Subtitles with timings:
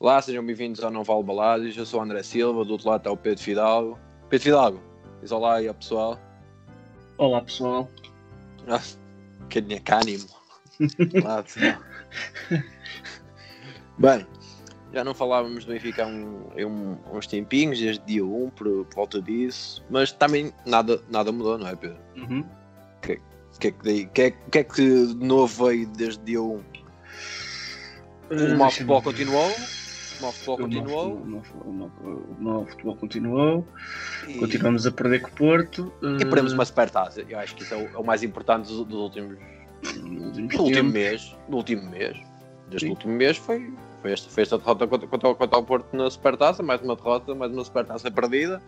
[0.00, 1.76] Olá, sejam bem-vindos ao Não Vale Baladas.
[1.76, 3.98] Eu sou o André Silva, do outro lado está o Pedro Fidalgo.
[4.30, 4.80] Pedro Fidalgo,
[5.20, 6.18] diz olá aí ao pessoal.
[7.18, 7.86] Olá pessoal.
[8.66, 8.80] Ah,
[9.50, 10.26] que tinha ânimo.
[13.98, 14.26] Bem,
[14.92, 18.94] já não falávamos do Benfica há um, há uns tempinhos, desde dia 1, por, por
[18.94, 21.98] volta disso, mas também nada, nada mudou, não é, Pedro?
[22.16, 22.40] Uhum.
[23.00, 23.00] O
[23.60, 26.46] que, é que, que, é, que é que de novo veio desde dia 1?
[26.46, 26.62] Uh,
[28.30, 32.96] O mau futebol continuou, o mau futebol continuou, o mau- o mau- o mau futebol
[32.96, 33.66] continuou.
[34.28, 35.92] e, Continuamos a perder com o Porto.
[36.02, 37.24] e perdemos uma supertaça.
[37.28, 39.38] Eu acho que isso é o, é o mais importante dos, dos últimos
[39.82, 40.92] do último tempos.
[40.92, 42.16] mês, do último mês,
[42.68, 42.90] deste Sim.
[42.90, 46.62] último mês foi, foi, esta, foi esta derrota contra, contra, contra o Porto na Supertaça,
[46.62, 48.62] mais uma derrota, mais uma Supertaça perdida.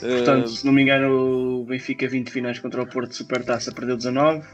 [0.00, 3.96] Portanto, Eh, se não me engano, o Benfica 20 finais contra o Porto Supertaça perdeu
[3.96, 4.46] 19.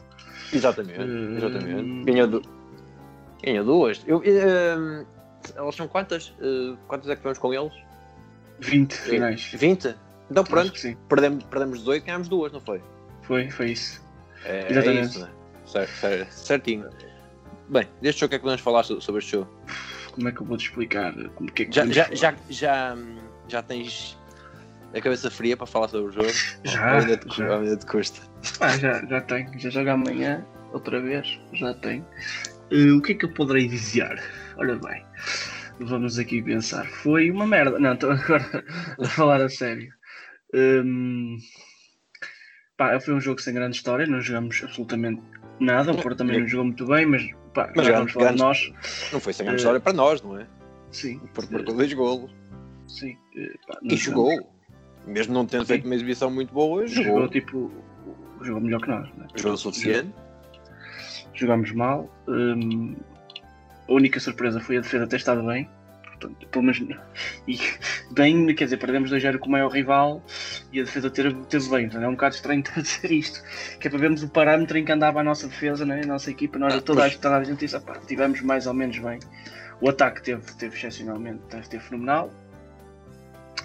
[0.52, 2.04] exatamente, eh, exatamente.
[2.04, 2.42] Ganha, du
[3.44, 4.02] ganha duas.
[4.06, 5.04] Eu, eh,
[5.56, 6.32] elas são quantas?
[6.40, 7.72] Eh, quantas é que vamos com eles?
[8.60, 9.50] 20 finais.
[9.54, 9.94] 20?
[10.30, 10.72] Então pronto,
[11.08, 12.80] perdemos, perdemos 18, ganhamos duas, não foi?
[13.22, 14.02] Foi, foi isso.
[14.44, 15.06] É, é Exatamente.
[15.08, 15.28] isso, né?
[15.66, 16.88] Cer- cer- certinho.
[17.68, 19.50] Bem, deste jogo o que é que podemos falar so- sobre este jogo?
[20.12, 21.12] Como é que eu vou te explicar?
[21.34, 22.96] Como que é que Já, já, já, já,
[23.48, 24.18] já tens
[24.94, 26.28] a cabeça fria para falar sobre o jogo?
[26.64, 27.58] Já, ainda te, já.
[27.58, 28.20] ainda te custa?
[28.60, 29.58] Ah, já, já tenho.
[29.58, 31.38] Já jogo amanhã, outra vez.
[31.54, 32.06] Já tenho.
[32.70, 34.22] Eh, o que é que eu poderei dizer?
[34.56, 35.04] Olha bem,
[35.80, 36.86] vamos aqui pensar.
[36.86, 37.78] Foi uma merda.
[37.80, 38.64] Não, estou agora
[39.00, 39.92] a falar a sério.
[40.54, 41.38] Hum,
[42.76, 45.20] pá, foi um jogo sem grande história, não jogamos absolutamente
[45.58, 45.92] nada.
[45.92, 47.22] O Porto também não jogou muito bem, mas,
[47.54, 48.72] pá, Mas de grande- nós.
[49.12, 50.46] Não foi sem grande Eh, história para nós, não é?
[50.90, 52.30] Sim, Por marcou dois golos.
[52.86, 53.16] sim.
[53.36, 54.50] eh, pá, E jogou.
[55.06, 55.68] Mesmo não tendo Sim.
[55.68, 57.28] feito uma exibição muito boa, Jogou, jogou.
[57.28, 57.70] tipo,
[58.42, 59.08] jogou melhor que nós.
[59.16, 59.26] Né?
[59.36, 60.08] Jogou o suficiente.
[61.34, 62.08] jogámos mal.
[62.28, 62.94] hum,
[63.88, 65.68] a única surpresa foi a defesa ter estado bem.
[66.18, 66.82] Portanto, pelo menos,
[67.46, 67.58] e
[68.12, 70.22] bem, quer dizer, perdemos 2-0 com o maior rival
[70.72, 71.84] e a defesa ter, teve bem.
[71.84, 73.42] Portanto, é um bocado estranho estar a dizer isto,
[73.78, 76.02] que é para vermos o parâmetro em que andava a nossa defesa, né?
[76.02, 76.58] a nossa equipa.
[76.58, 79.18] Nós, Ah, toda, a, toda a gente disse, "Epá, tivemos mais ou menos bem.
[79.80, 82.30] O ataque teve, teve excepcionalmente, teve, teve fenomenal.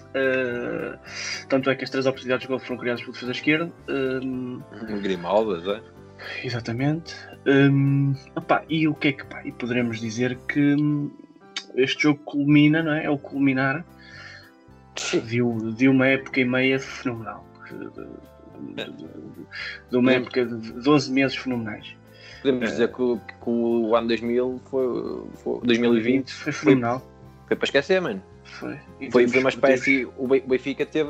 [0.09, 0.97] Uh,
[1.47, 3.71] tanto é que as três oportunidades de gol foram criadas pela defesa esquerda.
[3.87, 5.81] Hum, Um Grimaldas, é?
[6.43, 7.15] Exatamente.
[7.45, 10.75] Hum, opá, e o que é que pá, e poderemos dizer que
[11.83, 13.05] este jogo culmina, não é?
[13.05, 13.85] É o culminar
[14.95, 17.45] de, de uma época e meia fenomenal.
[17.71, 21.95] De, de- de- uma Podemos- época de 12 meses fenomenais.
[22.41, 27.05] Podemos dizer que, o- que o ano 2000 foi, foi 2020 foi fenomenal.
[27.47, 28.21] foi para esquecer, mano.
[28.43, 28.77] Foi,
[29.11, 30.07] Foi, foi uma espécie.
[30.17, 31.09] O Be- o Benfica teve.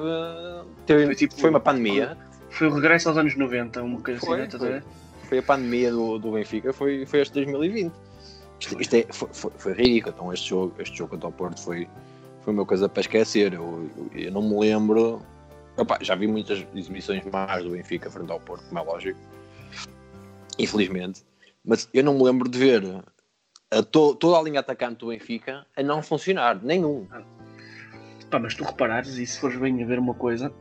[0.85, 2.18] teve Foi tipo- foi uma pandemia.
[2.50, 4.84] Foi o regresso aos anos 90, uma coisa Foi, assim, a ver?
[5.24, 7.94] foi a pandemia do, do Benfica, foi, foi este 2020.
[8.59, 10.14] Isto, isto é, foi, foi, ridículo.
[10.16, 11.88] Então, este jogo, este jogo contra o Porto foi,
[12.42, 13.53] foi uma coisa para esquecer.
[13.53, 15.22] Eu, eu, eu não me lembro.
[15.78, 19.20] Opa, já vi muitas exibições más do Benfica frente ao Porto, como é lógico.
[20.58, 21.24] Infelizmente.
[21.64, 22.84] Mas eu não me lembro de ver
[23.72, 26.62] a to- toda a linha atacante do Benfica a não funcionar.
[26.62, 27.08] Nenhum.
[28.30, 30.53] Pá, mas tu reparares, e se fores bem a ver uma coisa,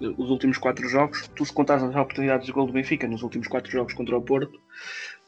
[0.00, 3.48] os últimos quatro jogos, tu se contares as oportunidades de gol do Benfica nos últimos
[3.48, 4.60] quatro jogos contra o Porto,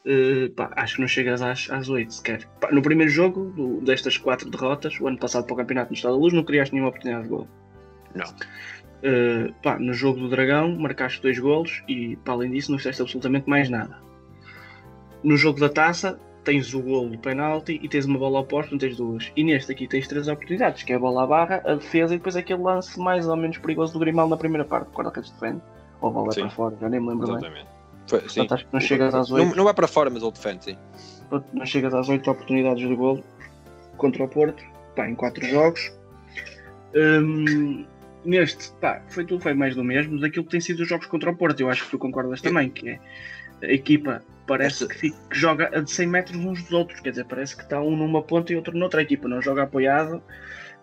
[0.07, 2.47] eh, pá, acho que não chegas às, às 8 sequer.
[2.61, 5.97] Pá, no primeiro jogo do- destas quatro derrotas, o ano passado para o Campeonato no
[5.97, 7.49] Estado da Luz, não criaste nenhuma oportunidade de gol.
[8.15, 8.27] Não.
[9.03, 13.03] Eh, pá, no jogo do Dragão, marcaste dois golos e, para além disso, não fizeste
[13.03, 13.99] absolutamente mais nada.
[15.23, 18.73] No jogo da taça, tens o golo do penalti e tens uma bola ao posto,
[18.73, 19.33] não tens duas.
[19.35, 22.19] E neste aqui tens três oportunidades, que é a bola à barra, a defesa e
[22.19, 25.33] depois aquele lance mais ou menos perigoso do Grimal na primeira parte, quando a se
[25.33, 25.63] defende.
[26.01, 26.41] Ou a bola é Sim.
[26.43, 27.67] para fora, já nem me lembro bem.
[28.07, 28.21] Foi.
[28.21, 29.47] Portanto, acho que não chegas às 8.
[29.49, 30.79] Não, não vai para fora, mas ele defende, sim.
[31.53, 33.25] Não chegas às 8 oportunidades de golo
[33.97, 34.63] contra o Porto,
[34.95, 35.93] pá, em 4 jogos.
[36.95, 37.85] Hum,
[38.25, 41.31] neste, pá, foi tudo, foi mais do mesmo daquilo que tem sido os jogos contra
[41.31, 41.61] o Porto.
[41.61, 43.01] Eu acho que tu concordas também, que é
[43.63, 47.11] a equipa parece que, fica- que joga a de 100 metros uns dos outros, quer
[47.11, 49.01] dizer, parece que está um numa ponta e outro noutra.
[49.01, 50.23] A equipa não joga apoiado,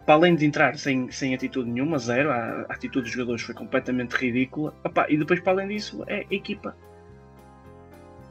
[0.06, 3.54] para além de entrar sem, sem atitude nenhuma, zero, a, a atitude dos jogadores foi
[3.56, 4.74] completamente ridícula.
[4.84, 6.76] Epá, e depois, para além disso, é a equipa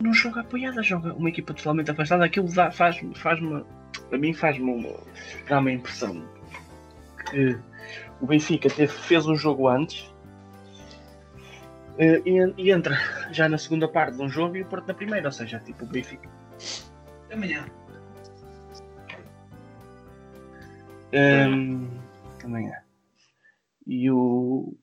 [0.00, 2.24] não joga apoiada, joga uma equipa totalmente afastada.
[2.24, 3.64] Aquilo dá, faz, faz-me,
[4.12, 4.96] a mim faz-me uma,
[5.48, 6.24] dá uma impressão
[7.30, 7.58] que
[8.20, 10.12] o Benfica teve, fez um jogo antes
[11.98, 12.96] eh, e, e entra
[13.30, 15.84] já na segunda parte de um jogo e o Porto na primeira, ou seja, tipo
[15.84, 16.28] o Benfica.
[17.30, 17.64] Amanhã.
[22.44, 22.82] Amanhã.
[23.86, 24.74] E o.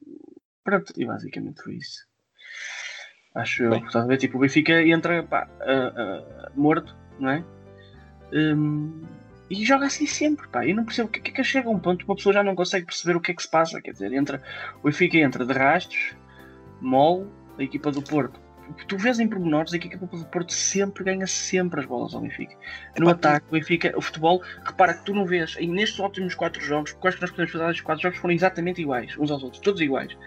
[0.64, 2.06] Pronto, e basicamente foi isso.
[3.38, 3.74] Acho eu.
[3.76, 4.18] Estás a ver?
[4.18, 7.44] Tipo, o Benfica entra pá, uh, uh, morto, não é?
[8.34, 9.02] Um,
[9.50, 10.66] e joga assim sempre, pá.
[10.66, 12.44] Eu não percebo o que é que chega a um ponto que uma pessoa já
[12.44, 13.80] não consegue perceber o que é que se passa.
[13.80, 14.42] Quer dizer, entra,
[14.82, 16.16] o Benfica entra de rastros,
[16.82, 17.28] mole,
[17.60, 18.40] a equipa do Porto.
[18.88, 22.58] Tu vês em pormenores a equipa do Porto sempre ganha sempre as bolas ao Benfica.
[22.98, 26.62] No ataque, o Benfica, o futebol, repara que tu não vês, e nestes últimos quatro
[26.62, 29.62] jogos, quais que nós podemos fazer estes quatro jogos foram exatamente iguais, uns aos outros,
[29.62, 30.18] todos iguais.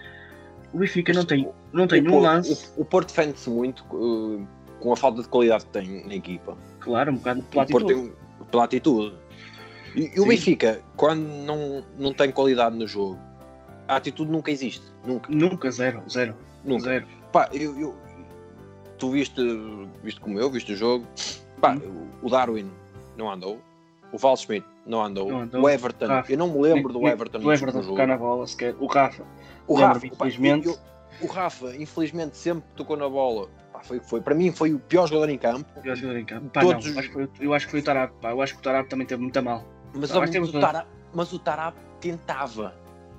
[0.73, 2.71] O Benfica não tem, não tem um lance.
[2.77, 4.47] O, o Porto defende-se muito uh,
[4.79, 6.57] com a falta de qualidade que tem na equipa.
[6.79, 7.95] Claro, um bocado pela atitude.
[7.95, 8.13] Tem,
[8.51, 9.17] pela atitude.
[9.97, 13.19] E, e o Benfica, quando não, não tem qualidade no jogo,
[13.89, 14.85] a atitude nunca existe.
[15.05, 15.33] Nunca.
[15.33, 16.35] Nunca, zero, zero.
[16.65, 16.85] Nunca.
[16.85, 17.07] Zero.
[17.33, 17.97] Pá, eu, eu,
[18.99, 19.43] tu viste,
[20.03, 21.07] viste como eu, viste o jogo.
[21.61, 22.09] Pá, hum.
[22.23, 22.71] o Darwin
[23.17, 23.61] não andou.
[24.13, 25.31] O Val Schmidt não andou.
[25.31, 25.63] Não andou.
[25.63, 26.33] O Everton, Rafa.
[26.33, 27.39] eu não me lembro do Everton.
[27.39, 28.75] O Everton tocar na bola sequer.
[28.79, 29.25] O Rafa.
[29.67, 30.69] O Rafa, infelizmente.
[30.69, 30.79] Eu,
[31.21, 33.49] o Rafa, infelizmente, sempre tocou na bola.
[33.73, 35.67] Pá, foi, foi, para mim, foi o pior jogador em campo.
[35.77, 36.51] O pior jogador em campo.
[36.51, 36.87] Pá, Todos...
[36.87, 38.13] não, eu, acho que foi, eu acho que foi o Tarab.
[38.21, 39.65] Pá, eu acho que o Tarab também teve muito mal.
[39.95, 42.75] Mas, pá, o, Tarab, mas o Tarab tentava.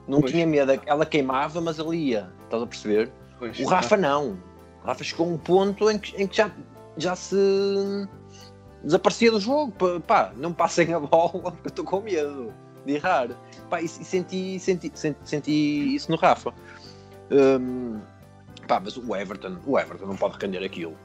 [0.07, 0.31] Não pois.
[0.31, 0.79] tinha medo.
[0.85, 2.29] Ela queimava, mas ele ia.
[2.43, 3.11] Estás a perceber?
[3.39, 4.37] Pois, o Rafa não.
[4.83, 6.51] O Rafa chegou a um ponto em que, em que já,
[6.97, 7.35] já se
[8.83, 9.73] desaparecia do jogo.
[10.01, 12.53] Pá, não passem a bola porque eu estou com medo
[12.85, 13.29] de errar.
[13.69, 16.53] Pá, e, e senti, senti, senti, senti, isso no Rafa.
[17.31, 18.01] Um,
[18.67, 20.97] pá, mas o Everton, o Everton não pode render aquilo.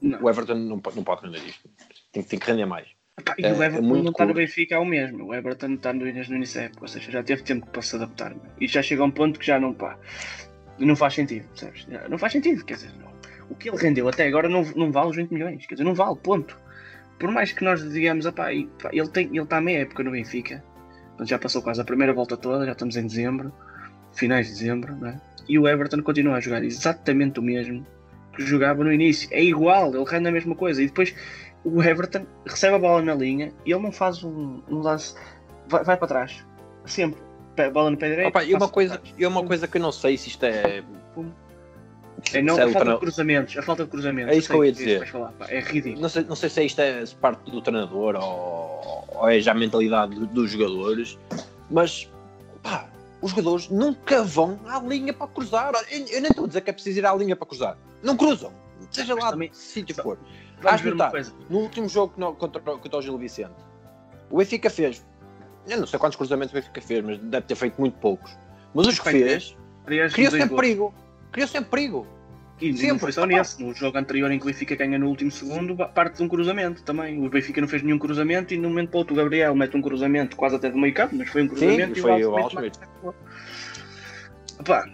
[0.00, 0.22] Não.
[0.22, 1.68] O Everton não, não pode render isto.
[2.12, 2.88] Tem, tem que render mais.
[3.24, 5.26] Pá, e é, o Everton é não está no Benfica é o mesmo.
[5.26, 7.96] O Everton está no, no início da época, ou seja, já teve tempo para se
[7.96, 8.34] adaptar.
[8.60, 9.98] E já chega a um ponto que já não, pá,
[10.78, 11.86] não faz sentido, sabes?
[12.08, 13.12] Não faz sentido, quer dizer, não.
[13.50, 15.94] o que ele rendeu até agora não, não vale os 20 milhões, quer dizer, não
[15.94, 16.56] vale, ponto.
[17.20, 18.68] Por mais que nós digamos, pá, ele
[18.98, 20.64] está ele tá meia época no Benfica,
[21.20, 23.52] já passou quase a primeira volta toda, já estamos em dezembro,
[24.12, 25.20] finais de dezembro, né?
[25.50, 27.84] e o Everton continua a jogar exatamente o mesmo
[28.36, 29.28] que jogava no início.
[29.32, 30.80] É igual, ele rende a mesma coisa.
[30.80, 31.12] E depois
[31.64, 35.12] o Everton recebe a bola na linha e ele não faz um, um lance,
[35.66, 36.46] vai, vai, para trás,
[36.86, 37.20] sempre.
[37.72, 38.28] Bola no pé direito.
[38.28, 40.82] Opa, e uma, coisa, e uma coisa que eu não sei se isto é.
[42.32, 44.34] É não, a falta de cruzamentos, a falta de cruzamentos.
[44.34, 45.06] É isso que eu ia dizer.
[45.06, 46.02] Falar, é ridículo.
[46.02, 49.52] Não sei, não sei se é isto é parte do treinador ou, ou é já
[49.52, 51.18] a mentalidade dos jogadores,
[51.70, 52.10] mas
[52.62, 52.88] pá,
[53.20, 55.72] os jogadores nunca vão à linha para cruzar.
[55.90, 57.76] Eu, eu nem estou a dizer que é preciso ir à linha para cruzar.
[58.02, 58.52] Não cruzam.
[58.90, 60.18] Seja lá também, sítio for.
[60.60, 61.12] Vais notar,
[61.48, 63.54] no último jogo contra, contra o Gil Vicente,
[64.30, 65.04] o Benfica fez,
[65.66, 68.36] eu não sei quantos cruzamentos o Benfica fez, mas deve ter feito muito poucos.
[68.74, 69.56] Mas os que fez,
[69.86, 70.94] criou sempre perigo.
[71.32, 72.06] Criou sempre perigo.
[72.60, 73.62] E Sempre, não foi só nesse.
[73.62, 76.82] No jogo anterior em que o Benfica ganha no último segundo, parte de um cruzamento
[76.82, 77.24] também.
[77.24, 79.80] O Benfica não fez nenhum cruzamento e no momento para outro o Gabriel mete um
[79.80, 82.78] cruzamento quase até do meio campo, mas foi um cruzamento Sim, e foi o Alschmidt.
[84.62, 84.84] Pá,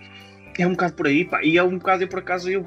[0.56, 1.42] é um bocado por aí, pá.
[1.42, 2.64] E é um bocado, eu por acaso, eu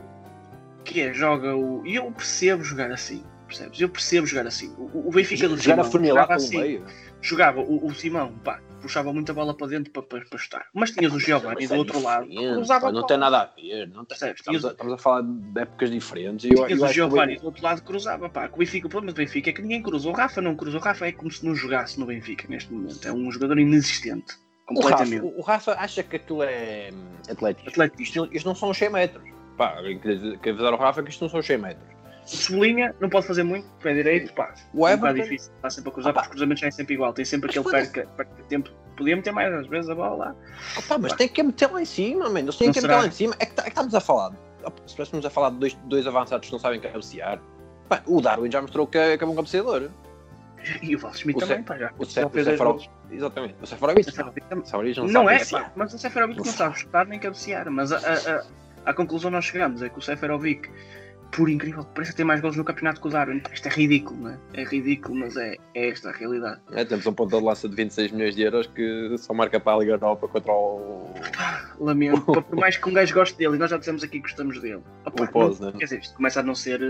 [0.84, 1.86] que é, joga o.
[1.86, 3.80] E eu percebo jogar assim, percebes?
[3.80, 4.74] Eu percebo jogar assim.
[4.78, 6.60] O, o Benfica do Simão jogava assim.
[6.60, 6.84] Meio.
[7.22, 10.66] Jogava o, o Simão, pá, puxava muita bola para dentro para, para, para chutar.
[10.74, 12.28] Mas tinhas o Giovanni do é outro lado.
[12.28, 13.88] Cruzava não tem nada a ver.
[13.90, 16.46] Não tem, estamos, a, estamos a falar de épocas diferentes.
[16.46, 18.30] E tinhas eu o Giovanni do outro lado cruzava.
[18.30, 20.10] Pá, o, Benfica, o problema do Benfica é que ninguém cruza.
[20.10, 20.78] O Rafa não cruza.
[20.78, 23.08] O Rafa é como se não jogasse no Benfica neste momento.
[23.08, 24.36] É um jogador inexistente.
[24.66, 25.22] Completamente.
[25.26, 27.70] O Rafa, o Rafa acha que aquilo é hum, atlético.
[27.70, 28.02] atlético.
[28.02, 29.24] Isto, isto não são 100 metros.
[29.58, 29.76] Pá,
[30.42, 31.89] quer avisar ao Rafa que isto não são 100 metros.
[32.32, 34.54] O Cebolinha não pode fazer muito, pé direito, pá.
[34.74, 37.12] O é um difícil, está sempre a cruzar, ah, porque os cruzamentos é sempre igual.
[37.12, 38.70] Tem sempre aquele perca, perca tempo.
[38.96, 40.36] Podia meter mais às vezes a bola lá.
[40.78, 41.18] Opa, mas pá.
[41.18, 42.40] tem que meter lá em cima, mano.
[42.40, 43.36] Eles têm que meter lá em cima.
[43.40, 44.32] É que, tá, é que estamos a falar.
[44.32, 47.40] Se estivéssemos a falar de dois, dois avançados que não sabem cabecear,
[47.88, 49.90] pá, o Darwin já mostrou que é, que é um cabeceador.
[50.82, 51.92] E o Val Schmidt também, pá, já.
[51.98, 53.56] O, o Seferovic, exatamente.
[53.62, 54.12] O Seferovic,
[54.98, 57.72] não, não é, pá, mas o Seferovic não sabe chutar nem cabecear.
[57.72, 58.44] Mas a, a, a,
[58.88, 60.70] a conclusão nós chegamos é que o Seferovic
[61.32, 63.42] por incrível que pareça, tem mais gols no campeonato que o Darwin.
[63.54, 64.38] Isto é ridículo, não é?
[64.54, 66.60] É ridículo, mas é, é esta a realidade.
[66.72, 69.74] É, temos um ponto de lança de 26 milhões de euros que só marca para
[69.74, 71.14] a Liga Europa contra o.
[71.80, 74.60] lamento, por mais que um gajo goste dele, e nós já dissemos aqui que gostamos
[74.60, 74.82] dele.
[75.06, 75.78] Opa, o pose, não, né?
[75.78, 76.82] Quer dizer, isto começa a não ser.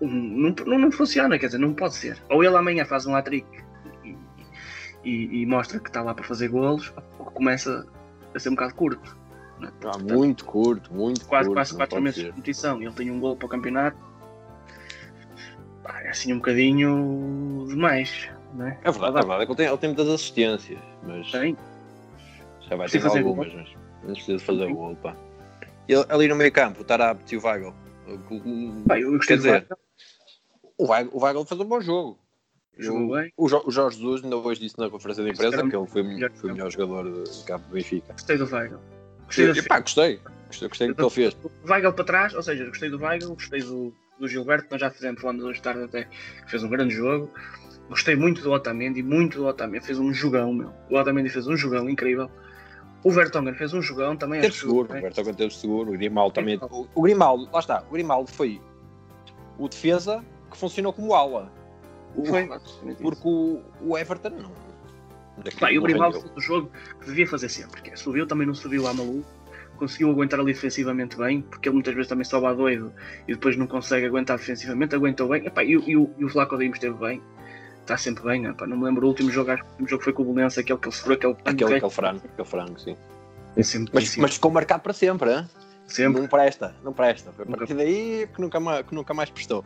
[0.00, 2.18] Um, não, não, não, funciona, quer dizer, não pode ser.
[2.28, 3.46] Ou ele amanhã faz um hat-trick
[4.04, 4.16] e,
[5.04, 7.86] e, e, mostra que está lá para fazer golos, ou começa
[8.34, 9.16] a ser um bocado curto.
[9.60, 9.72] Né?
[9.84, 11.58] Ah, muito curto, muito quase, curto.
[11.58, 12.82] Quase 4 meses de competição.
[12.82, 13.96] Ele tem um gol para o campeonato.
[15.84, 18.28] é assim um bocadinho demais.
[18.54, 18.78] Né?
[18.82, 19.42] É verdade, é verdade.
[19.42, 21.30] É que ele, tem, ele tem muitas assistências, mas.
[21.30, 21.56] Tem.
[22.68, 23.56] Já vai ter algumas, gol.
[23.56, 25.16] mas não precisa fazer o gol, pá.
[25.88, 27.74] Ele, ali no meio campo, o Tarab e o Weigl.
[28.86, 29.68] Pai, eu Quer dizer,
[30.76, 32.18] o Weigl, o Weigl fez um bom jogo.
[32.78, 33.32] Jogou bem.
[33.36, 36.50] O, o Jorge Jesus ainda hoje disse na conferência de imprensa que ele foi, foi
[36.50, 38.12] o melhor jogador de campo do Benfica.
[38.12, 38.78] Gostei do Weigl.
[39.26, 40.20] Gostei, e, pá, gostei.
[40.46, 41.36] Gostei, gostei do que ele fez.
[41.64, 45.20] Weigel para trás, ou seja, gostei do Weigel, gostei do, do Gilberto, nós já fizemos,
[45.20, 47.30] falamos hoje tarde até, que fez um grande jogo.
[47.88, 50.72] Gostei muito do Otamendi, muito do Otamendi, fez um jogão, meu.
[50.90, 52.30] O Otamendi fez um jogão incrível.
[53.04, 54.40] O Vertonghen fez um jogão também.
[54.40, 56.58] Teve seguro, o Vertonghen teve seguro, o Grimaldo também.
[56.60, 58.60] O, o Grimaldo, lá está, o Grimaldo foi
[59.58, 61.52] o defesa que funcionou como ala.
[62.26, 62.48] Foi.
[63.00, 64.65] Porque o, o Everton não.
[65.58, 68.46] Pá, e o Grimaldo foi o jogo que devia fazer sempre, que é, subiu, também
[68.46, 69.28] não subiu à maluco,
[69.76, 72.92] conseguiu aguentar ali defensivamente bem, porque ele muitas vezes também sobe a doido
[73.28, 76.94] e depois não consegue aguentar defensivamente, aguentou bem, Epá, e, e o Flaco Dimos esteve
[76.94, 77.22] bem,
[77.82, 80.02] está sempre bem, epá, não me lembro o último jogo, acho que o último jogo
[80.02, 82.96] foi com o Bolonense, aquele que ele sofreu, aquele, aquele, aquele frango, aquele frango, sim.
[83.56, 85.46] É sempre, mas, mas ficou marcado para sempre, hein?
[85.86, 86.20] Sempre.
[86.20, 87.32] Não presta, não presta.
[87.32, 89.64] Foi a partir daí que nunca mais, que nunca mais prestou.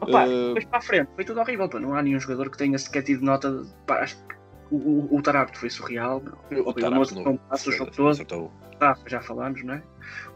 [0.00, 0.48] Opa, uh...
[0.48, 1.68] depois para a frente, foi tudo horrível.
[1.68, 1.80] Pá.
[1.80, 3.64] Não há nenhum jogador que tenha sequer tido nota.
[3.86, 4.34] Pá, acho que
[4.70, 6.22] o, o, o Tarapto foi surreal.
[6.50, 8.50] O, Tarapto não passa o jogo todo.
[8.80, 9.82] Ah, já falámos, não é?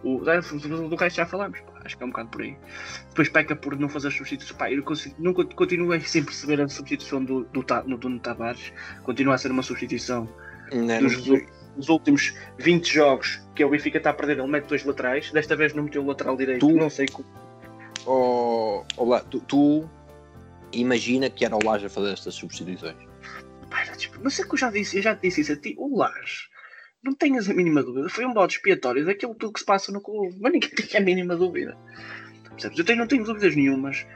[0.02, 1.60] O, do, do resto já falámos.
[1.60, 2.56] Pá, acho que é um bocado por aí.
[3.10, 4.56] Depois peca por não fazer substituições.
[4.56, 8.72] Pá, eu consigo, nunca continuei sem perceber a substituição do, do, do, do Tavares.
[9.02, 10.28] Continua a ser uma substituição.
[10.72, 11.40] Não, dos, não
[11.88, 15.30] últimos 20 jogos que o Benfica está a perder, ele mete dois laterais.
[15.30, 17.28] Desta vez não meteu o lateral direito, tu, não sei como.
[18.06, 19.88] Oh, olá, tu, tu,
[20.72, 23.10] imagina que era o Laje a fazer estas substituições.
[23.70, 25.96] Pai, tipo, não sei que eu já disse, eu já disse isso a ti, o
[25.96, 26.48] Laje,
[27.02, 30.00] não tenhas a mínima dúvida, foi um bode expiatório daquilo tudo que se passa no
[30.00, 31.76] clube, mas ninguém tem a mínima dúvida.
[32.50, 32.78] Percebes?
[32.78, 34.06] Eu tenho, não tenho dúvidas nenhumas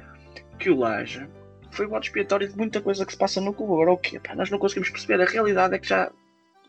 [0.59, 1.27] que o Laje
[1.71, 3.73] foi um bode expiatório de muita coisa que se passa no clube.
[3.73, 4.21] Agora o quê?
[4.21, 6.11] Pá, nós não conseguimos perceber, a realidade é que já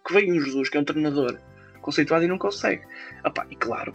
[0.06, 1.38] que vem o Jesus, que é um treinador
[1.82, 2.84] conceituado e não consegue.
[3.26, 3.94] Epá, e claro,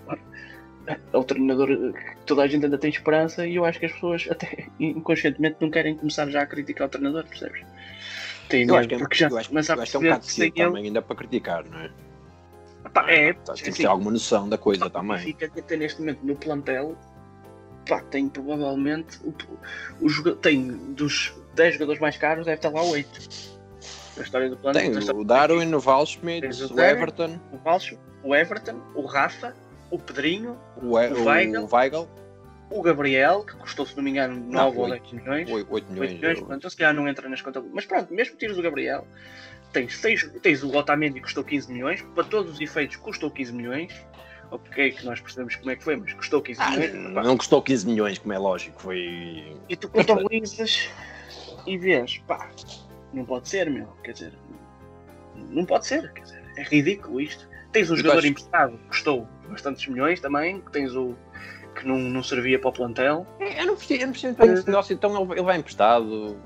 [0.87, 3.93] é o treinador que toda a gente ainda tem esperança e eu acho que as
[3.93, 7.63] pessoas até inconscientemente não querem começar já a criticar o treinador, percebes?
[8.51, 10.85] Tem eu acho que é, porque já eu acho, que é um bocado cedo também
[10.87, 11.91] ainda para criticar, não é?
[12.85, 15.19] Epá, é, tá, tem que ter alguma noção da coisa pá, também.
[15.19, 16.97] Fica até neste momento no plantel
[17.89, 19.35] pá, tem provavelmente o,
[20.05, 23.61] o, tem dos 10 jogadores mais caros deve estar lá 8
[24.19, 24.79] a história do plano.
[24.79, 27.39] Tem o Darwin, o Valschmidt, o, o Everton.
[27.53, 29.55] O, Valsch, o Everton, o Rafa,
[29.91, 32.09] o Pedrinho, o, e, o, Weigel,
[32.71, 35.51] o Gabriel, que custou, se não me engano, 9 ou 10 milhões.
[35.51, 36.11] 8, 8 milhões.
[36.11, 37.65] 8 milhões então se calhar não entra nas contas.
[37.73, 39.07] Mas pronto, mesmo tiras o Gabriel,
[39.73, 43.53] tens, seis, tens o Otamendi que custou 15 milhões, para todos os efeitos custou 15
[43.53, 43.93] milhões.
[44.53, 47.25] Ok, que nós percebemos como é que foi, mas custou 15 ah, milhões.
[47.25, 49.57] Não custou 15 milhões, como é lógico, foi.
[49.69, 50.89] E tu contabilizas
[51.67, 52.51] e vês, pá,
[53.13, 53.87] não pode ser, meu.
[54.03, 54.33] Quer dizer,
[55.37, 56.13] não pode ser.
[56.13, 57.49] Quer dizer, é ridículo isto.
[57.71, 61.15] Tens um jogador emprestado que custou bastantes milhões também, tens o
[61.75, 63.27] que não, não servia para o plantel.
[63.39, 66.37] É, eu não percebo, eu não percebo esse negócio, então ele, ele vai emprestado.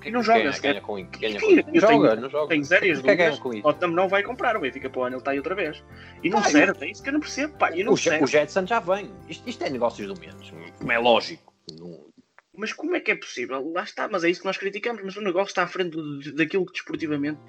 [0.00, 1.64] Que é não joga, ganha, ganha com, ganha com isso.
[1.74, 2.48] Joga, tenho, não joga.
[2.48, 3.38] Tenho sérias dúvidas.
[3.38, 3.62] Com isso.
[3.62, 5.82] Tottenham não vai comprar, o Benfica para o ano ele está aí outra vez.
[6.22, 7.54] E não serve, é isso que eu não percebo.
[7.58, 9.10] Pá, não o, o Jetson já vem.
[9.28, 11.52] Isto, isto é negócios do menos, como é lógico.
[11.78, 12.10] Não,
[12.56, 13.72] mas como é que é possível?
[13.72, 15.96] Lá está, mas é isso que nós criticamos, mas o negócio está à frente
[16.34, 17.40] daquilo que desportivamente.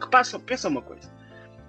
[0.00, 1.10] Que passa, pensa uma coisa.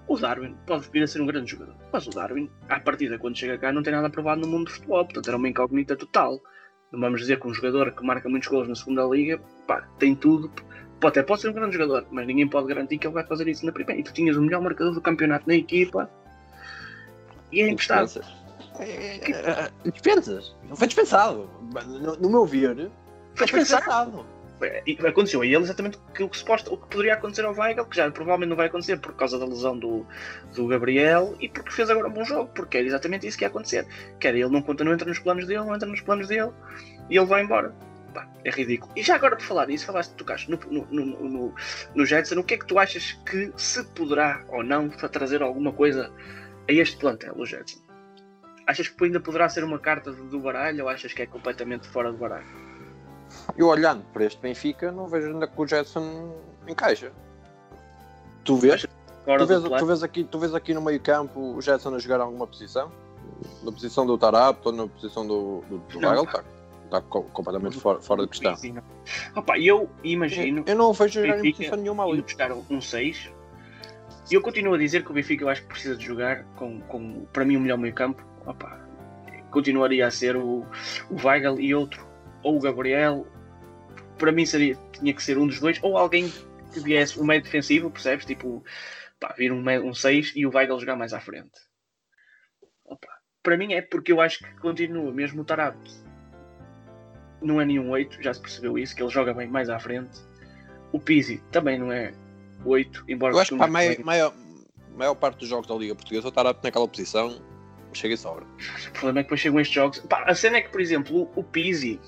[0.10, 3.38] O Darwin pode vir a ser um grande jogador, mas o Darwin, à partida, quando
[3.38, 6.42] chega cá, não tem nada aprovado no mundo do futebol, portanto era uma incógnita total.
[6.92, 10.16] Não vamos dizer que um jogador que marca muitos gols na segunda liga, pá, tem
[10.16, 10.52] tudo,
[11.08, 13.64] até pode ser um grande jogador, mas ninguém pode garantir que ele vai fazer isso
[13.68, 14.02] na primeira.
[14.02, 16.10] E tu tinhas o melhor marcador do campeonato na equipa
[17.52, 18.20] e é emprestado.
[18.80, 20.56] É, dispensas.
[20.68, 21.48] Não foi dispensado.
[21.86, 22.90] No, no meu ver,
[23.36, 24.26] foi dispensado.
[25.08, 27.86] Aconteceu a ele exatamente o que, o, que suposto, o que poderia acontecer ao Weigl,
[27.86, 30.06] que já provavelmente não vai acontecer por causa da lesão do,
[30.54, 33.48] do Gabriel e porque fez agora um bom jogo, porque era exatamente isso que ia
[33.48, 33.88] acontecer.
[34.20, 36.52] Quer ele não conta, não entra nos planos dele, não entra nos planos dele
[37.10, 37.74] e ele vai embora.
[38.14, 38.92] Pá, é ridículo.
[38.96, 41.56] E já agora por falar nisso, falaste, tocaste no, no, no, no,
[41.96, 45.72] no Jetson, o que é que tu achas que se poderá ou não trazer alguma
[45.72, 46.12] coisa
[46.68, 47.80] a este plantel, o Jetson?
[48.68, 52.12] Achas que ainda poderá ser uma carta do baralho ou achas que é completamente fora
[52.12, 52.69] do baralho?
[53.58, 56.34] Eu olhando para este Benfica, não vejo ainda que o Jetson
[56.68, 57.12] encaixa.
[58.44, 58.86] Tu vês?
[59.26, 62.22] Tu vês, tu vês, aqui, tu vês aqui no meio campo o Jetson a jogar
[62.22, 62.92] alguma posição?
[63.64, 66.24] Na posição do Tarap ou na posição do, do, do Weigl?
[66.24, 66.44] Está
[66.90, 68.56] tá completamente fora, fora de questão.
[69.36, 70.64] Opa, eu imagino.
[70.66, 72.22] Eu não vejo jogar em posição nenhuma ali.
[72.22, 73.30] buscar um 6.
[74.32, 76.80] E eu continuo a dizer que o Benfica eu acho que precisa de jogar com,
[76.82, 78.80] com para mim, o melhor meio campo opa,
[79.52, 80.66] continuaria a ser o,
[81.10, 82.06] o Weigl e outro,
[82.44, 83.26] ou o Gabriel.
[84.18, 86.32] Para mim seria, tinha que ser um dos dois, ou alguém
[86.74, 88.26] que viesse um meio defensivo, percebes?
[88.26, 88.64] Tipo,
[89.20, 91.60] pá, vir um 6 um seis e o Weigl jogar mais à frente.
[92.86, 93.08] Opa,
[93.44, 95.78] para mim é porque eu acho que continua, mesmo o Tarab
[97.42, 100.20] não é nenhum 8, já se percebeu isso, que ele joga bem mais à frente.
[100.92, 102.14] O Pizzi também não é
[102.66, 104.34] 8, embora eu acho que para meio, meio,
[104.96, 107.42] maior parte dos jogos da Liga Portuguesa, o Tarap naquela posição
[107.94, 108.46] chega e sobra.
[108.90, 110.00] O problema é que depois chegam estes jogos.
[110.00, 112.00] Pá, a cena é que, por exemplo, o, o Pizzi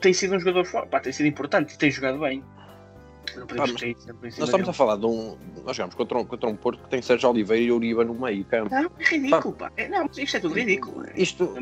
[0.00, 2.42] tem sido um jogador forte, pá, tem sido importante e tem jogado bem.
[3.36, 5.38] Não Pá, Nós estamos a falar de um.
[5.64, 8.44] Nós jogamos contra um, contra um Porto que tem Sérgio Oliveira e Uribe no meio
[8.44, 8.74] campo.
[8.74, 9.70] Não, é ridículo, pá.
[9.76, 11.06] É, não, isto é tudo ridículo.
[11.06, 11.12] É.
[11.16, 11.54] Isto,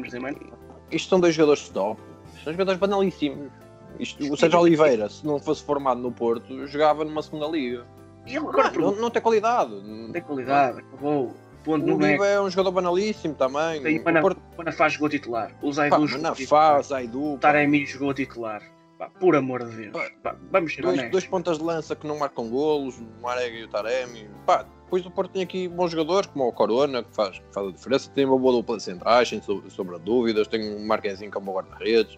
[0.91, 2.01] isto são dois jogadores de top.
[2.43, 3.51] São jogadores banalíssimos.
[3.99, 7.87] Isto, o Sérgio Oliveira, se não fosse formado no Porto, jogava numa segunda liga.
[8.27, 9.71] E ele agora Não, não, não tem qualidade.
[9.71, 11.35] não tem qualidade, acabou.
[11.65, 12.11] Ponto O não é.
[12.11, 13.99] Uribe é um jogador banalíssimo também.
[14.01, 15.53] O Manaf- Porto, Manafá jogou titular.
[15.63, 16.83] O Zaidu jogou Manafá.
[16.83, 18.63] Zaidu, Taremi jogou titular.
[18.99, 19.93] Pá, por amor de Deus.
[19.93, 21.13] Pá, Pá, vamos ser dois, honestos.
[21.13, 24.29] dois pontas de lança que não marcam golos, o Marega e o Taremi.
[24.47, 27.67] Pá, depois o Porto tem aqui bons jogadores, como o Corona, que faz, que faz
[27.69, 28.11] a diferença.
[28.15, 30.47] Tem uma boa dupla de centrais, sem so- sombra de dúvidas.
[30.49, 32.17] Tem um Marquezinho como guarda-redes.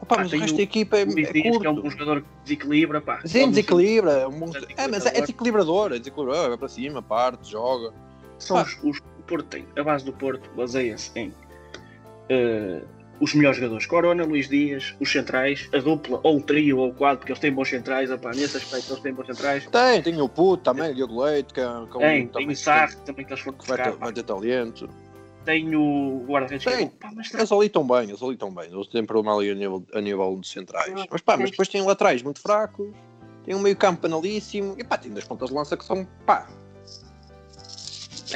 [0.00, 1.86] Pá, Pá, mas o resto da equipa é, é que é um, curto.
[1.86, 3.00] um jogador que desequilibra.
[3.00, 3.20] Pá.
[3.24, 4.10] Sim, desequilibra.
[4.12, 7.92] é um bom- É É, mas é desequilibrador, é desequilibrador, vai para cima, parte, joga.
[8.38, 9.66] São os, os, o Porto tem.
[9.76, 11.32] A base do Porto baseia-se em
[12.28, 12.82] eh,
[13.20, 13.86] os melhores jogadores.
[13.86, 17.40] Corona, Luís Dias, os centrais, a dupla, ou o trio, ou o quadro, porque eles
[17.40, 18.10] têm bons centrais.
[18.10, 19.66] Opá, nesse aspecto, eles têm bons centrais.
[19.66, 22.48] Tem, tem o Puto também, o Diogo Leite, que, é- que é um Tem, tem
[22.48, 23.92] o Sarre, também que eles foram que vai buscar.
[23.92, 24.88] ter, vai ter talento.
[25.44, 26.88] Tem o guarda-redes que é Tem.
[26.88, 28.70] Pá, mas Eles ali estão bem, eles ali estão bem.
[28.70, 30.92] Eles têm problema ali a nível, a nível de centrais.
[30.94, 32.88] Ah, Mas pá, mas depois tem laterais muito fracos,
[33.44, 36.46] tem um meio campo banalíssimo e pá, tem das pontas de lança que são pá.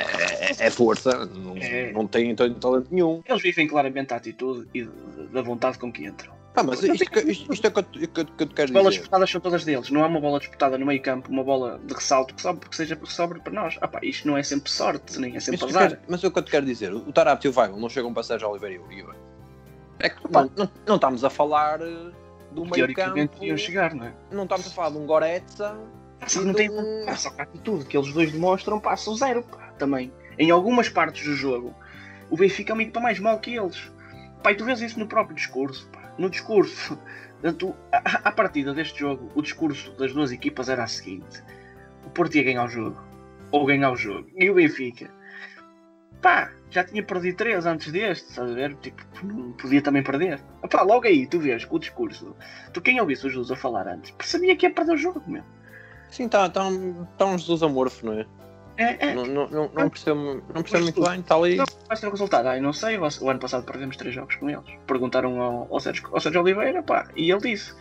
[0.01, 1.93] É, é força, não, É.
[1.93, 3.23] não tem então, talento nenhum.
[3.27, 4.85] eles vivem claramente a atitude e
[5.33, 6.33] da vontade com que entram.
[6.55, 8.49] Pá, mas isto, que- isto, isto é o que eu, te- que eu- que eu
[8.49, 8.99] quero As bolas dizer.
[9.01, 9.89] disputadas são todas deles.
[9.91, 12.77] Não há uma bola disputada no meio campo, uma bola de ressalto que sobre, que
[12.77, 13.79] seja sobre para nós.
[13.81, 15.99] Ah, pá, isto não é sempre sorte, nem é sempre Mas, azar.
[16.07, 18.13] mas é o que eu te quero dizer, o Tarapte e o Weigl não chegam
[18.13, 19.13] para Sérgio Oliveira e o Uribe.
[19.99, 22.11] É que não, não, não estamos a falar eh,
[22.51, 24.13] do meio campo, iam chegar, não é?
[24.31, 25.75] não estamos a falar de um Goretza
[26.21, 29.43] Ah, só não tem um- ah, a atitude que eles dois demonstram passa o zero,
[29.43, 30.13] pá, também.
[30.39, 31.75] Em algumas partes do jogo,
[32.31, 33.91] o Benfica é uma equipa mais mal que eles.
[34.49, 36.13] E tu vês isso no próprio discurso, pá.
[36.19, 36.99] No discurso,
[37.41, 41.43] portanto, à, à partida deste jogo, o discurso das duas equipas era a seguinte:
[42.05, 43.03] o Porto ia ganhar o jogo,
[43.51, 45.11] ou ganhar o jogo, e o Benfica,
[46.21, 48.75] pá, já tinha perdido três antes deste, estás a ver?
[48.77, 49.03] Tipo,
[49.61, 50.41] podia também perder.
[50.71, 52.37] Pá, logo aí, tu vês o discurso,
[52.73, 55.45] tu quem ouvisse o Jesus a falar antes, percebia que ia perder o jogo, meu.
[56.11, 56.69] Sim, está tá
[57.17, 58.27] tá um Jesus amorfo, não é?
[58.83, 61.57] É, é, Não, não, não, não percebo, não percebo muito bem, está ali.
[61.57, 62.47] Não, vai ser o resultado.
[62.49, 62.99] Ah, não sei.
[62.99, 64.65] O ano passado perdemos três jogos com eles.
[64.87, 67.75] Perguntaram ao, ao, Sérgio, ao Sérgio Oliveira, pá, e ele disse: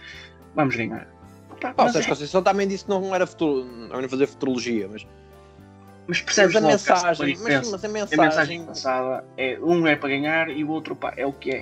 [0.55, 1.07] Vamos ganhar.
[1.59, 4.27] Pá, Pá, o Sérgio é- Conceição também disse que não era futuro, não ia fazer
[4.27, 5.05] futurologia, mas,
[6.07, 9.95] mas percebes mas a mensagem, mas, mas a A mensagem, mensagem passada é um é
[9.95, 11.61] para ganhar e o outro pá, é o que é.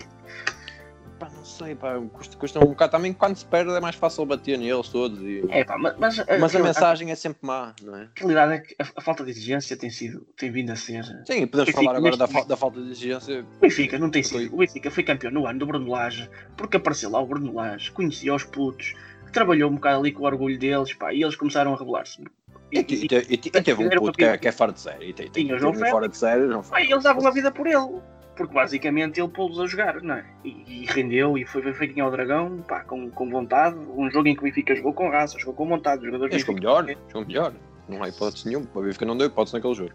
[1.20, 4.26] Pá, não sei, pá, custa, custa um bocado também quando se perde é mais fácil
[4.26, 7.74] bater neles todos, e- É pá, mas, mas, mas a a, mensagem é sempre má,
[7.84, 8.04] não é?
[8.04, 11.04] a realidade é que a, a falta de exigência tem sido, tem vindo a ser.
[11.26, 13.46] Sim, podemos falar agora da, fa- da falta de exigência.
[13.58, 14.54] O Benfica não tem sido.
[14.54, 17.92] O Benfica foi campeão no ano do Bruno Lage, porque apareceu lá o Bruno Lage,
[17.92, 18.94] conhecia os putos,
[19.34, 22.24] trabalhou um bocado ali com o orgulho deles, pá, e eles começaram a rebelar-se.
[22.72, 24.72] E, te- e te- e te- e teve um puto que é, que é fora
[24.72, 25.10] de série.
[25.10, 25.92] E te- Tinha o teve João um Félix.
[25.92, 26.42] fora de série,
[26.88, 28.00] e eles davam a vida por ele.
[28.40, 30.26] Porque basicamente ele pô-los a jogar, não é?
[30.46, 33.76] E, e rendeu e foi bem feitinho ao Dragão, pá, com, com vontade.
[33.98, 36.06] Um jogo em que o Benfica jogou com raça, jogou com vontade.
[36.06, 37.54] Jogadores Ele jogou melhor, jogou melhor.
[37.90, 38.66] Não há hipótese nenhuma.
[38.74, 39.92] O Benfica não deu hipótese naquele jogo.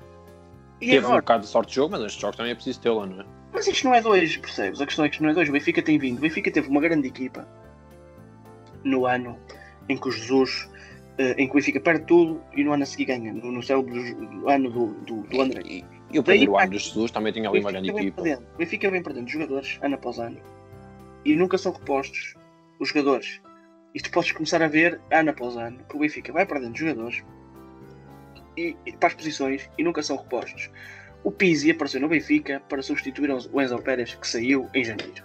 [0.79, 1.23] E Teve um agora?
[1.23, 3.25] bocado de sorte de jogo, mas estes jogos também é preciso tê-la, não é?
[3.51, 4.79] Mas isto não é dois, percebes?
[4.79, 5.49] A questão é que isto não é dois.
[5.49, 6.19] O Benfica tem vindo.
[6.19, 7.49] O Benfica teve uma grande equipa
[8.85, 9.39] no ano
[9.89, 10.69] em que o Jesus.
[11.17, 13.33] eh, em que o Benfica perde tudo e no ano a seguir ganha.
[13.33, 15.63] No, no céu do ano do, do, do André.
[15.65, 18.23] E, e o Daí, primeiro pá, ano dos Jesus também tinha ali uma grande equipa.
[18.23, 18.47] perdendo.
[18.55, 20.41] O Benfica vem perdendo jogadores ano após ano
[21.25, 22.35] e nunca são repostos
[22.79, 23.41] os jogadores.
[23.93, 27.25] E tu podes começar a ver ano após ano que o Benfica vai perdendo jogadores
[28.57, 30.71] e, e para as posições e nunca são repostos.
[31.25, 35.25] O Pizzi apareceu no Benfica para substituir o Enzo Pérez que saiu em janeiro.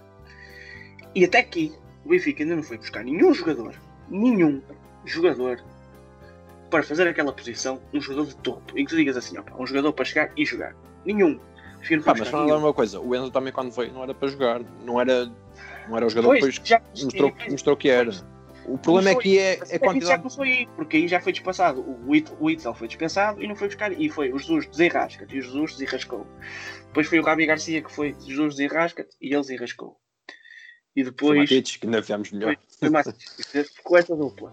[1.13, 1.71] E até aqui
[2.03, 3.75] o Benfica ainda não foi buscar nenhum jogador,
[4.09, 4.59] nenhum
[5.05, 5.63] jogador
[6.69, 9.65] para fazer aquela posição, um jogador de topo, em que tu digas assim, opa, um
[9.65, 10.75] jogador para chegar e jogar.
[11.05, 11.35] Nenhum.
[11.35, 12.57] O Benfica não foi Pá, mas buscar fala nenhum.
[12.59, 15.25] uma coisa, o Enzo também quando veio não era para jogar, não era,
[15.87, 18.11] não era o jogador que Pois, depois já, mostrou, mostrou que era.
[18.65, 20.17] O problema é que é, é É que isso já quantidade.
[20.21, 21.81] começou aí, porque aí já foi despassado.
[21.81, 23.91] O Whit- o Witzel foi dispensado e não foi buscar.
[23.99, 26.27] E foi o Jesus desenrasca e o Jesus desenrascou.
[26.85, 29.97] Depois foi o Rabi Garcia que foi Jesus desenrasca e ele desenrascou.
[30.95, 32.57] E Foi depois Matites, que ainda fizemos melhor.
[32.79, 33.07] foi mais
[33.73, 34.51] ficou essa dupla.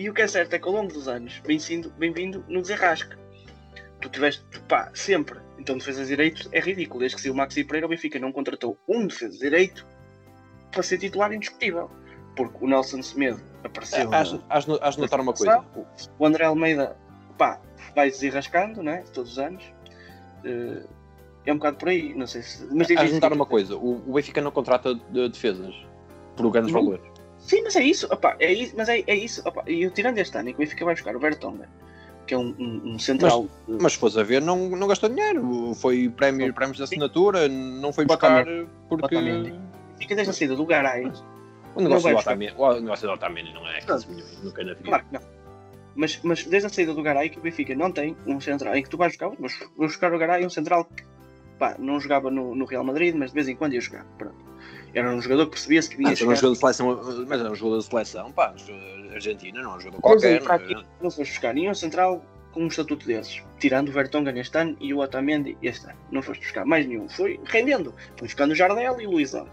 [0.00, 3.14] E o que é certo é que ao longo dos anos bem-vindo no desenrasque.
[4.00, 5.38] Tu tiveste, pá, sempre.
[5.58, 7.00] Então defesas direitos é ridículo.
[7.00, 9.86] Desde que se o Maxi Pereira, o Benfica não contratou um defesa direito
[10.72, 11.90] para ser titular indiscutível.
[12.34, 14.10] Porque o Nelson Semedo apareceu.
[14.14, 15.62] Has, has de notar uma coisa.
[16.18, 16.96] O André Almeida
[17.36, 17.60] pá,
[17.94, 19.04] vai desenrascando, né?
[19.12, 19.62] Todos os anos.
[20.42, 20.88] Uh,
[21.44, 22.66] é um bocado por aí, não sei se.
[22.74, 25.74] Mas a juntar uma coisa: o, o Benfica não contrata de defesas
[26.36, 26.82] por grandes não.
[26.82, 27.09] valores.
[27.40, 30.18] Sim, mas é isso, opa, é isso, mas é, é isso, opa, e eu tirando
[30.18, 31.66] este ano, que o Benfica vai buscar o Vertonghen,
[32.26, 33.48] que é um, um, um central.
[33.66, 37.48] Mas, mas se fosse a ver, não, não gastou dinheiro, foi prémio, prémios de assinatura,
[37.48, 38.44] não foi buscar
[38.88, 39.16] porque.
[39.98, 41.10] Fica desde a saída do Garay.
[41.74, 44.84] O negócio, do Otamendi, o negócio do Otamendi não é 15 milhões, nunca na vida.
[44.84, 45.20] Claro que não.
[45.94, 48.82] Mas, mas desde a saída do Garay que o Benfica não tem um central em
[48.82, 51.04] que tu vais buscar, mas vou buscar o Garay, um central que
[51.58, 54.04] pá, não jogava no, no, Real Madrid, mas de vez em quando ia jogar.
[54.16, 54.36] Pronto.
[54.94, 56.32] Era um jogador que percebia-se que vinha ah, jogar.
[56.32, 58.54] Um jogador de seleção, mas era um jogador de seleção, pá,
[59.12, 60.42] Argentina, não é um jogador qualquer.
[60.42, 64.58] Não, aqui, não foste buscar nenhum central com um estatuto desses, tirando o Vertonghen este
[64.58, 65.98] ano e o Otamendi este ano.
[66.10, 67.94] Não foste buscar mais nenhum, foi rendendo.
[68.16, 69.46] Foi buscando o Jardel e o Luizão.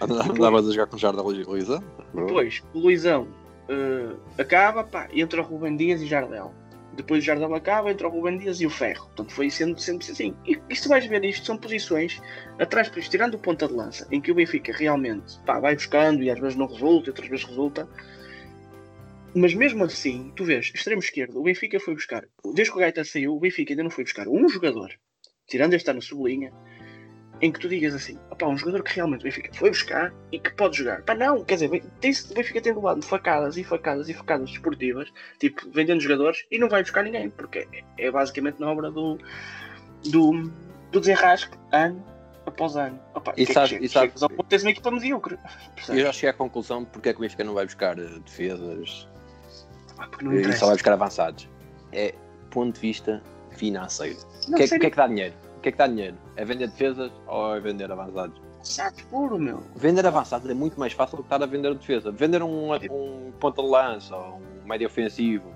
[0.00, 1.84] Andavas a jogar com o Jardel e o Luizão?
[2.14, 3.28] Depois, o Luizão
[3.68, 6.54] uh, acaba, pá, entra o Rubem Dias e Jardel.
[7.00, 9.06] Depois o Jardel acaba, entra o Rubem Dias e o Ferro.
[9.06, 10.34] Portanto, foi sendo sempre assim.
[10.46, 12.20] E, e se vais ver isto, são posições
[12.58, 15.74] atrás, por isso, tirando o ponta de lança, em que o Benfica realmente pá, vai
[15.74, 17.88] buscando e às vezes não resulta, e outras vezes resulta.
[19.34, 23.04] Mas mesmo assim, tu vês, extremo esquerdo, o Benfica foi buscar, desde que o Gaeta
[23.04, 24.90] saiu, o Benfica ainda não foi buscar um jogador,
[25.48, 26.52] tirando este ano sublinha,
[27.40, 30.38] em que tu digas assim, opá, um jogador que realmente o Benfica foi buscar e
[30.38, 31.02] que pode jogar.
[31.02, 35.08] Pá, não, quer dizer, tem o Benfica tem levado facadas e facadas e facadas desportivas,
[35.38, 39.18] tipo, vendendo jogadores, e não vai buscar ninguém, porque é, é basicamente na obra do,
[40.04, 40.52] do,
[40.90, 42.04] do desenrasque, ano
[42.46, 42.98] após ano.
[43.14, 45.38] Opa, e, sabe, é e sabe, ao ponto tens uma equipa medíocre.
[45.88, 49.08] Eu já cheguei à conclusão porque é que o Benfica não vai buscar eh, defesas
[49.98, 51.48] ah, e só vai buscar avançados.
[51.92, 52.14] É
[52.50, 53.22] ponto de vista
[53.52, 54.18] financeiro.
[54.48, 55.34] O que, é, que é que dá dinheiro?
[55.60, 56.16] O que é que dá dinheiro?
[56.36, 58.40] É vender defesas ou é vender avançados?
[58.64, 59.62] Chato puro, meu.
[59.76, 62.10] Vender avançados é muito mais fácil do que estar a vender defesa.
[62.10, 65.52] Vender um, um ponta de lança ou um médio ofensivo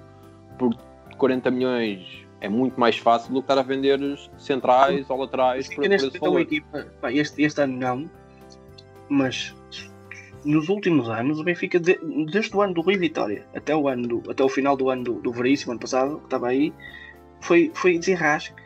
[0.59, 0.77] por
[1.17, 3.99] 40 milhões é muito mais fácil do que estar a vender
[4.37, 8.11] centrais ou laterais por neste uma equipa, pá, este, este ano não,
[9.09, 9.55] mas
[10.45, 11.99] nos últimos anos o Benfica, de,
[12.31, 15.03] desde o ano do Rui Vitória até o, ano do, até o final do ano
[15.03, 16.75] do, do Veríssimo, ano passado, que estava aí,
[17.41, 18.64] foi, foi desenrasque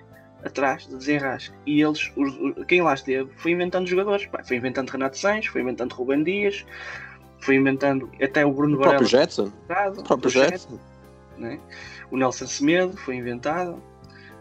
[0.49, 1.55] atrás de desenrasque.
[1.67, 4.27] E eles, os, quem lá esteve, foi inventando jogadores.
[4.27, 6.67] Pá, foi inventando Renato Sanches, foi inventando Rubem Dias,
[7.41, 8.99] foi inventando até o Bruno o Varela.
[8.99, 9.53] Próprio Jetson.
[9.97, 10.79] O próprio Jetson.
[11.37, 11.59] Né?
[12.11, 13.83] O Nelson Semedo foi inventado.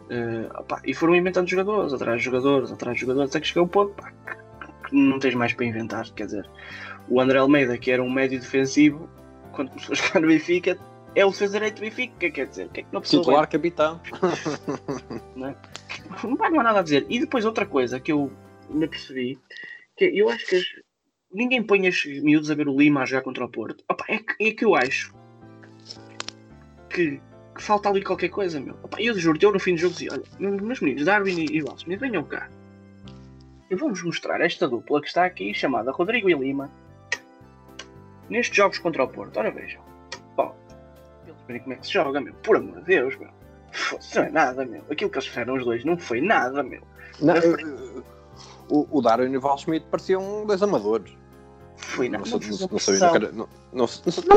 [0.09, 3.67] Uh, e foram inventando jogadores, atrás de jogadores, atrás de jogadores, até que chegou o
[3.67, 4.11] ponto pá,
[4.87, 6.09] que não tens mais para inventar.
[6.11, 6.49] Quer dizer,
[7.09, 9.09] o André Almeida, que era um médio defensivo,
[9.51, 10.77] quando começou a jogar no Benfica,
[11.17, 13.21] é o defesa direito Benfica, quer dizer, que é que não precisa.
[13.23, 13.99] Titular capitão.
[15.35, 15.55] não, é?
[16.23, 17.07] não há nada a dizer.
[17.09, 18.31] E depois outra coisa que eu
[18.69, 19.39] ainda percebi,
[19.97, 20.63] que eu acho que as...
[21.33, 23.83] ninguém põe as miúdos a ver o Lima a jogar contra o Porto.
[23.89, 25.11] Opa, é, que, é que eu acho
[26.87, 27.19] que,
[27.55, 28.75] que, falta ali qualquer coisa, meu.
[28.83, 31.63] Opa, eu juro, eu no fim do jogo dizia, olha, meus meninos, Darwin e, e
[31.63, 32.47] Walsh, venham cá.
[33.71, 36.71] E vamos mostrar esta dupla que está aqui, chamada Rodrigo e Lima,
[38.29, 39.35] nestes jogos contra o Porto.
[39.37, 39.86] Ora vejam.
[41.47, 42.33] Verem como é que se joga, meu.
[42.35, 43.29] Por amor de Deus, meu.
[43.99, 44.81] Isso não é nada, meu.
[44.89, 46.81] Aquilo que eles fizeram os dois não foi nada, meu.
[47.21, 47.35] Não,
[48.69, 51.15] o, o Darwin e o Val Schmidt pareciam dois amadores.
[51.77, 52.23] Foi nada.
[53.71, 53.87] Não,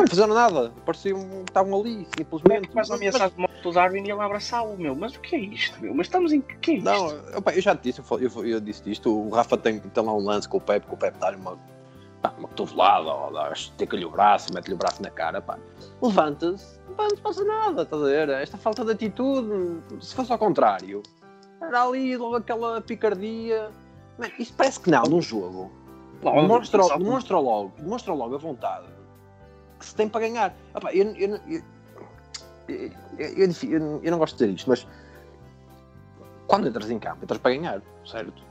[0.09, 0.73] fizeram nada.
[0.85, 2.71] Pareciam que estavam ali, simplesmente.
[2.73, 4.95] Faz uma ameaça de moto do Darwin e ele abraçá-lo, meu.
[4.95, 5.95] Mas o que é isto, meu?
[5.95, 6.41] Mas estamos em.
[6.41, 6.85] que é isto?
[6.85, 9.11] Não, opa, eu já te disse, eu, eu, eu disse isto.
[9.11, 11.59] O Rafa tem, tem lá um lance com o Pepe, com o Pepe dá-lhe uma
[12.21, 15.59] pá, uma cotovelada, ou esteca-lhe o braço, mete-lhe o braço na cara, pá,
[16.03, 18.29] levanta-se, pá, não passa nada, estás a ver?
[18.29, 21.03] Esta falta de atitude, se fosse ao contrário,
[21.61, 23.71] era ali logo aquela picardia.
[24.19, 25.71] Man, isso parece que não, num jogo.
[26.23, 28.87] demonstra, demonstra, logo, demonstra logo a vontade
[29.79, 30.55] que se tem para ganhar.
[30.77, 31.41] Epá, eu, eu,
[32.69, 34.87] eu, eu, eu não gosto de dizer isto, mas
[36.47, 38.43] quando entras em campo, entras para ganhar, certo?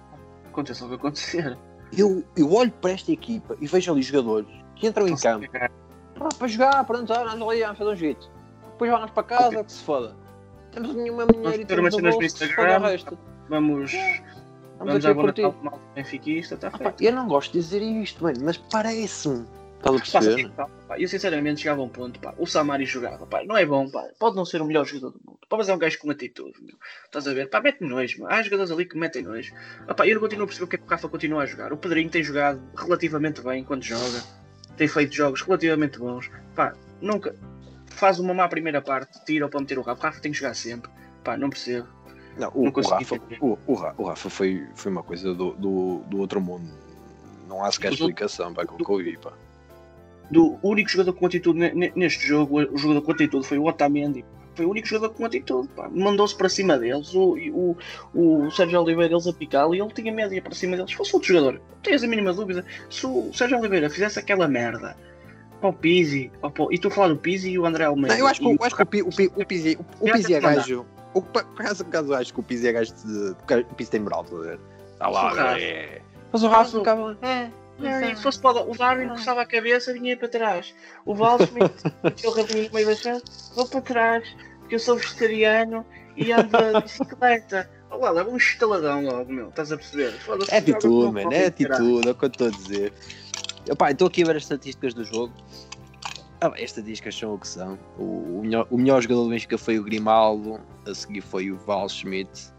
[0.48, 1.58] Acontece o que acontecer
[1.98, 5.48] eu, eu olho para esta equipa e vejo ali jogadores que entram em campo
[6.20, 8.30] ah, para jogar, para entrar, anda ali, a fazer um jeito.
[8.72, 9.64] Depois vamos para casa, okay.
[9.64, 10.16] que se foda.
[10.72, 13.18] Temos nenhuma dinheiro e temos no bolso, se foda o resto.
[13.50, 13.92] Vamos...
[14.78, 15.54] Vamos, vamos a curtir.
[15.94, 19.46] Benfiquista, tá ah, eu não gosto de dizer isto, mano, mas parece-me.
[19.80, 20.50] Estás a perceber?
[20.52, 23.66] Pá, pá, eu sinceramente chegava a um ponto, pá, o Samari jogava, pá, não é
[23.66, 26.12] bom, pá, pode não ser o melhor jogador do mundo, pode ser um gajo com
[26.12, 26.76] atitude, meu.
[27.06, 29.54] estás a ver, pá, mete nojo, há jogadores ali que metem nojo,
[29.88, 31.46] ah, pá, eu não continuo a perceber o que é que o Rafa continua a
[31.46, 34.22] jogar, o Pedrinho tem jogado relativamente bem quando joga,
[34.76, 37.34] tem feito jogos relativamente bons, pá, nunca
[37.88, 40.56] faz uma má primeira parte, tira para meter o Rafa, o Rafa tem que jogar
[40.56, 40.92] sempre,
[41.24, 41.88] pá, não percebo.
[42.38, 46.00] Não, o, não o, Rafa, o, o, o, Rafa foi, foi uma coisa do, do,
[46.00, 46.70] do outro mundo,
[47.48, 49.32] não há sequer explicação para o que eu vi, pá
[50.32, 51.60] do único jogador com atitude
[51.96, 54.24] neste jogo, o jogador com atitude foi o Otamendi.
[54.56, 55.70] foi o único jogador com atitude.
[55.92, 57.14] Mandou-se para cima deles.
[57.16, 57.78] O, o,
[58.14, 60.92] o Sérgio Oliveira eles a picá-lo e ele tinha média para cima deles.
[60.92, 62.66] Se fosse outro jogador, não tens a mínima dúvida.
[62.90, 64.96] Se o Sérgio Oliveira fizesse aquela merda
[65.60, 66.32] para o Pizzi,
[66.72, 68.14] e tu a falar do Pizzi e o André Almeida.
[68.14, 70.34] Não, eu acho que, eu acho que o, o, o, o Pizzi, o, o Pizzi
[70.34, 70.86] é gajo.
[71.14, 73.36] O, por acaso, eu acho que o Pizzi é gajo de.
[73.70, 74.60] O Pizzi tem moral, estás a ver?
[74.94, 76.02] Está lá, é.
[76.32, 77.18] Mas o Rafa ficava.
[77.22, 77.50] É.
[77.82, 80.76] É, se fosse para o Darwin coçava a cabeça vinha para trás.
[81.06, 83.22] O Waldschmidt meteu o rabinho meio da chão,
[83.56, 87.70] vou para trás, porque eu sou vegetariano e ando de bicicleta.
[87.90, 90.14] Olha, leva um estaladão logo, meu, estás a perceber?
[90.50, 92.94] É atitude, mano, é atitude, é o que eu estou a dizer.
[93.68, 95.34] Epá, estou aqui a ver as estatísticas do jogo.
[96.42, 97.78] Ah, as estatísticas são o que são.
[97.98, 101.60] O, o, melhor, o melhor jogador do Benfica foi o Grimaldo, a seguir foi o
[101.66, 102.52] Waldschmidt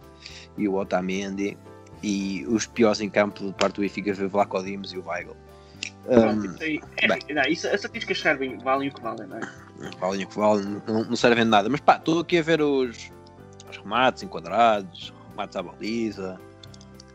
[0.59, 1.56] e o Otamendi
[2.03, 5.07] e os piores em campo de parte do Benfica foi o Vlaco Dimos e o
[5.07, 5.37] Weigl.
[6.07, 9.41] Um, é, não, isso, as estatísticas servem, valem o que valem, não é?
[9.99, 11.69] Valem o que valem, não, não servem de nada.
[11.69, 13.11] Mas pá, estou aqui a ver os,
[13.69, 16.41] os remates enquadrados, remates à baliza.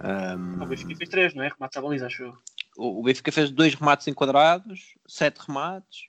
[0.03, 1.49] Um, o Benfica fez três, não é?
[1.49, 2.33] Remates à baliza, acho eu.
[2.77, 6.07] O, o Benfica fez dois remates enquadrados, sete remates,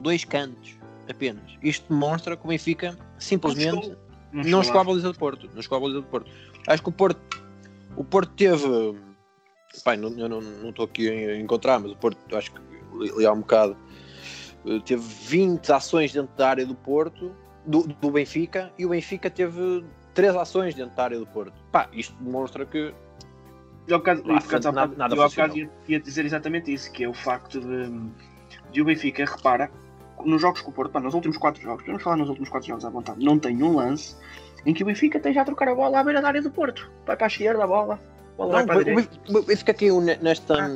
[0.00, 0.76] dois cantos
[1.08, 1.58] apenas.
[1.62, 3.96] Isto demonstra que o Benfica simplesmente
[4.32, 5.50] não, não chegou à baliza do Porto.
[5.54, 6.30] Não chegou à baliza do Porto.
[6.66, 7.41] Acho que o Porto
[7.96, 8.66] o Porto teve.
[9.84, 12.60] Pai, não, eu não estou aqui a encontrar, mas o Porto, acho que
[12.92, 13.76] li há um bocado,
[14.66, 17.34] eh, teve 20 ações dentro da área do Porto,
[17.66, 21.54] do, do Benfica, e o Benfica teve 3 ações dentro da área do Porto.
[21.70, 22.94] Pá, isto demonstra que.
[23.88, 27.08] Eu, caso, eu, caso, nada, nada eu, caso, ia, ia dizer exatamente isso, que é
[27.08, 27.90] o facto de,
[28.70, 29.70] de o Benfica, repara,
[30.24, 32.68] nos jogos com o Porto, pá, nos últimos 4 jogos, vamos falar nos últimos 4
[32.68, 34.16] jogos à vontade, não tem um lance
[34.64, 36.50] em que o Benfica tem já a trocar a bola à beira da área do
[36.50, 36.90] Porto.
[37.06, 38.00] Vai para a esquerda a bola.
[38.36, 38.64] bola
[39.28, 40.68] não, Benfica caiu nesta, ah,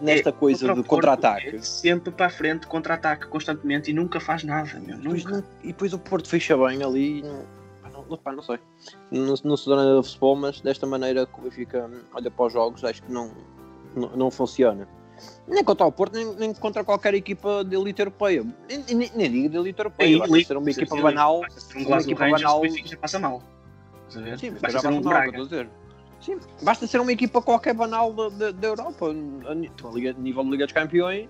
[0.00, 1.64] nesta é, coisa de contra-ataque.
[1.64, 4.78] Sempre para a frente, contra-ataque constantemente e nunca faz nada.
[4.80, 5.44] Meu, nunca.
[5.62, 7.22] e depois o Porto fecha bem ali.
[7.22, 8.58] Não, não, pá, não sei.
[9.10, 12.84] Não, não nada de futebol, mas desta maneira que o Benfica olha para os jogos,
[12.84, 13.32] acho que não,
[13.94, 14.86] não, não funciona.
[15.46, 18.44] Nem contra o Porto, nem, nem, contra qualquer equipa de elite europeia.
[18.68, 20.18] Nem, nem, nem digo de elite europeia.
[20.18, 21.42] Basta ser uma equipa banal.
[21.50, 22.62] Ser um uma equipa banal.
[22.66, 23.42] já passa mal.
[24.38, 25.68] Sim, basta ser um mal, estou a dizer.
[26.20, 29.06] Sim, basta ser uma equipa qualquer banal da Europa.
[29.48, 31.28] A nível de Liga dos Campeões.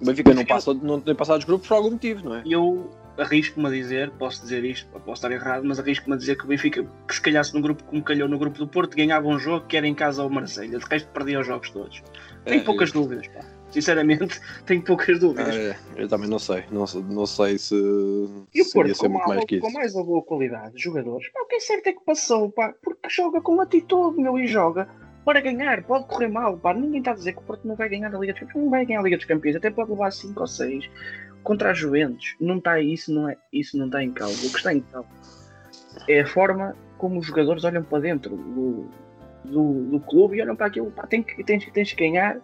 [0.00, 2.42] O Benfica não, passa, não tem passado os grupos por algum motivo, não é?
[2.44, 6.44] Eu arrisco-me a dizer, posso dizer isto, posso estar errado, mas arrisco-me a dizer que
[6.44, 9.38] o Benfica, que se calhasse no grupo como calhou no grupo do Porto, ganhava um
[9.38, 10.76] jogo, quer em casa ou Marseille.
[10.76, 12.02] De resto, perdia os jogos todos.
[12.44, 13.02] Tenho é, poucas eu...
[13.02, 13.40] dúvidas, pá.
[13.70, 15.54] Sinceramente, tenho poucas dúvidas.
[15.54, 16.64] É, eu também não sei.
[16.70, 17.74] Não, não sei se.
[18.54, 21.56] E o Porto, com, mais, com mais ou boa qualidade de jogadores, pá, o que
[21.56, 24.88] é certo é que passou, pá, porque joga com atitude, meu, e joga
[25.24, 25.82] para ganhar.
[25.84, 26.74] Pode correr mal, pá.
[26.74, 28.64] Ninguém está a dizer que o Porto não vai ganhar a Liga dos Campeões.
[28.64, 30.90] Não vai ganhar a Liga dos Campeões, até pode levar 5 ou 6
[31.42, 32.36] contra a Juventus.
[32.40, 34.46] Não está isso, não é, isso não está em causa.
[34.46, 35.08] O que está em causa
[36.08, 38.86] é a forma como os jogadores olham para dentro do,
[39.44, 42.36] do, do clube e olham para aquilo, pá, tem que, tens, tens que ganhar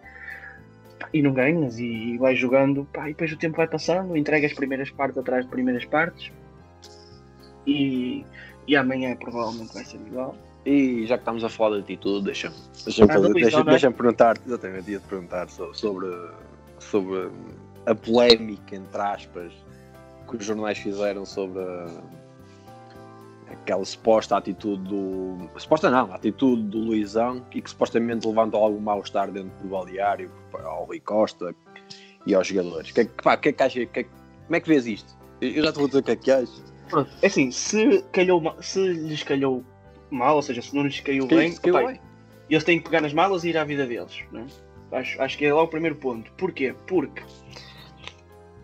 [0.99, 4.17] pá, e não ganhas e, e vais jogando pá, e depois o tempo vai passando,
[4.17, 6.33] entrega as primeiras partes atrás de primeiras partes
[7.67, 8.25] e,
[8.67, 10.37] e amanhã provavelmente vai ser igual.
[10.67, 13.91] E já que estamos a falar de atitude, deixa-me deixa ah, deixa, deixa é?
[13.91, 16.09] perguntar, exatamente, ia-te perguntar sobre,
[16.79, 17.31] sobre
[17.89, 19.53] a polémica, entre aspas,
[20.29, 21.87] que os jornais fizeram sobre a,
[23.51, 25.49] aquela suposta atitude do.
[25.57, 30.31] Suposta não, a atitude do Luizão e que supostamente levanta algum mal-estar dentro do balneário
[30.63, 31.55] ao Rui Costa
[32.27, 32.93] e aos jogadores.
[32.93, 35.17] Que, pá, que, é que, acha, que, como é que vês isto?
[35.41, 36.63] Eu já te vou dizer o que é que achas.
[36.91, 39.65] Pronto, é assim, se, calhou, se lhes calhou
[40.11, 42.01] mal, ou seja, se não lhes caiu bem, opa, bem,
[42.51, 44.25] eles têm que pegar nas malas e ir à vida deles.
[44.33, 44.47] Não é?
[44.93, 46.31] acho, acho que é lá o primeiro ponto.
[46.33, 46.75] Porquê?
[46.87, 47.23] Porque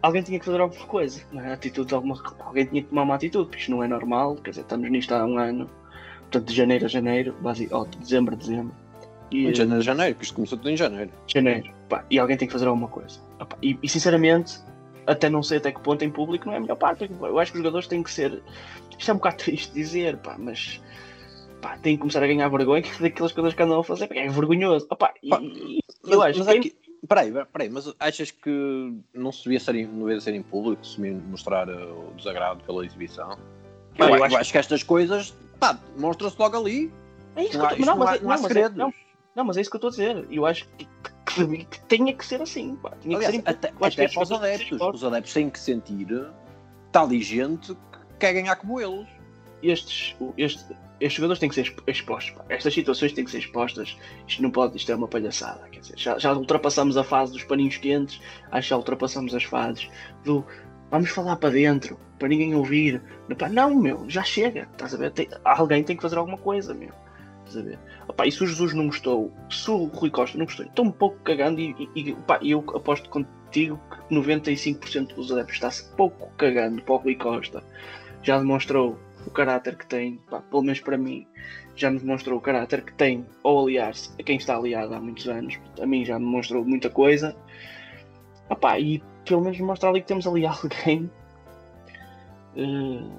[0.05, 1.53] alguém tinha que fazer alguma coisa, é?
[1.53, 4.63] Atitude alguma alguém tinha que tomar uma atitude, porque isto não é normal, quer dizer,
[4.63, 5.69] estamos nisto há um ano,
[6.23, 8.75] portanto de janeiro a janeiro, base, ou de dezembro a dezembro.
[9.31, 11.11] E, de janeiro a janeiro, porque isto começou tudo em janeiro.
[11.27, 13.19] Janeiro, pá, e alguém tem que fazer alguma coisa.
[13.63, 14.61] e, e, sinceramente,
[15.07, 17.53] até não sei até que ponto em público não é a melhor parte, eu acho
[17.53, 18.43] que os jogadores têm que ser.
[18.99, 20.83] Isto é um bocado triste dizer, pá, mas
[21.63, 24.29] pá, têm que começar a ganhar vergonha daquelas coisas que andam a fazer, porque é
[24.29, 24.87] vergonhoso.
[24.91, 26.84] Opá, e, e, eu acho mas que.
[27.09, 31.01] Peraí, peraí, mas achas que não se devia ser, não devia ser em público, se
[31.01, 33.39] mostrar uh, o desagrado pela exibição?
[33.97, 36.93] Pá, eu, eu, acho, acho que estas coisas, pá, mostra-se logo ali.
[37.37, 38.77] É isso não, que eu, não, não, mas, não, há, não, segredos.
[38.77, 38.95] Não,
[39.35, 40.27] não, mas é isso que eu estou a dizer.
[40.31, 40.89] Eu acho que,
[41.27, 42.77] que, que tenha que ser assim.
[42.77, 42.93] Pá.
[43.01, 44.81] Tinha Aliás, que ser até, até para os adeptos.
[44.81, 46.09] Os adeptos têm que sentir
[46.95, 49.09] está ali gente que quer ganhar como eles.
[49.65, 50.67] Estes, estes,
[51.01, 52.35] estes jogadores têm que ser expostos.
[52.49, 53.97] Estas situações têm que ser expostas.
[54.27, 55.69] Isto não pode, isto é uma palhaçada.
[55.71, 59.45] Quer dizer, já, já ultrapassamos a fase dos paninhos quentes, acho que já ultrapassamos as
[59.45, 59.89] fases
[60.25, 60.45] do
[60.91, 63.03] vamos falar para dentro, para ninguém ouvir.
[63.29, 65.11] Epá, não, meu, já chega, estás a ver?
[65.11, 66.93] Tem, alguém tem que fazer alguma coisa, meu.
[67.39, 67.79] Estás a ver?
[68.09, 70.93] Epá, e se o Jesus não gostou, se o Rui Costa não gostou, estou um
[70.93, 76.81] pouco cagando e, e, epá, eu aposto contigo que 95% dos adeptos está-se pouco cagando
[76.83, 77.63] para o Rui Costa.
[78.23, 81.27] Já demonstrou o caráter que tem, pá, pelo menos para mim,
[81.77, 85.29] já me demonstrou o caráter que tem ao aliar-se a quem está aliado há muitos
[85.29, 85.59] anos.
[85.81, 87.37] A mim já me demonstrou muita coisa.
[88.51, 91.11] Epá, e pelo menos mostrar ali que temos ali alguém
[92.57, 93.11] uh,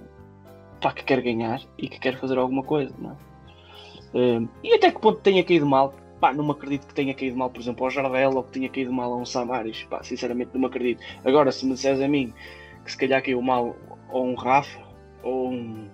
[0.81, 2.93] pá, que quer ganhar e que quer fazer alguma coisa.
[2.97, 4.39] Não é?
[4.39, 5.93] uh, e até que ponto tenha caído mal?
[6.21, 8.69] Pá, não me acredito que tenha caído mal, por exemplo, ao Jardel ou que tenha
[8.69, 9.83] caído mal a um Samaris.
[9.83, 11.03] Pá, sinceramente não me acredito.
[11.25, 12.33] Agora, se me disseres a mim
[12.85, 13.75] que se calhar caiu mal
[14.09, 14.79] ou um Rafa
[15.23, 15.89] ou um,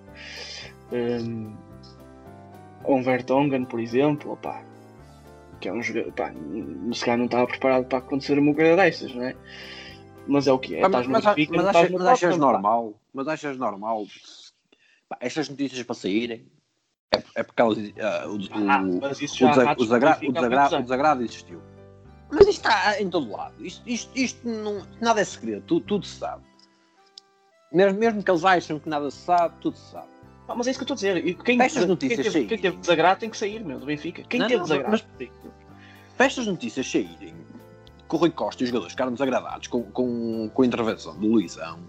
[0.92, 1.56] um,
[2.86, 4.62] um Vertonghen, por exemplo, opá,
[5.60, 6.32] que é um jogador, pá,
[6.92, 9.36] se calhar não estava preparado para acontecer uma coisa destas, não é?
[10.26, 10.88] Mas é o que é.
[10.88, 13.00] mas, mas, Benfica, mas, achas, mas achas normal?
[13.12, 14.06] Mas achas normal?
[15.08, 16.46] Pá, estas notícias para saírem
[17.12, 18.38] é, é porque elas, uh, o,
[18.70, 21.60] ah, o, o, desagrado, o, o desagrado existiu.
[22.30, 23.54] Mas isto está em todo lado.
[23.64, 26.42] Isto, isto, isto não, nada é segredo, tudo, tudo se sabe.
[27.72, 30.06] Mesmo, mesmo que eles acham que nada se sabe, tudo se sabe.
[30.48, 31.34] Ah, mas é isso que eu estou a dizer.
[31.42, 34.22] Quem, Festas notícias quem, teve, quem teve desagrado tem que sair, meu, do Benfica.
[34.24, 35.02] Quem não, teve não, desagrado.
[36.18, 37.34] Mas, notícias saírem
[38.06, 41.26] com o Rui Costa e os jogadores ficaram desagradados com, com, com a intervenção do
[41.26, 41.80] Luizão.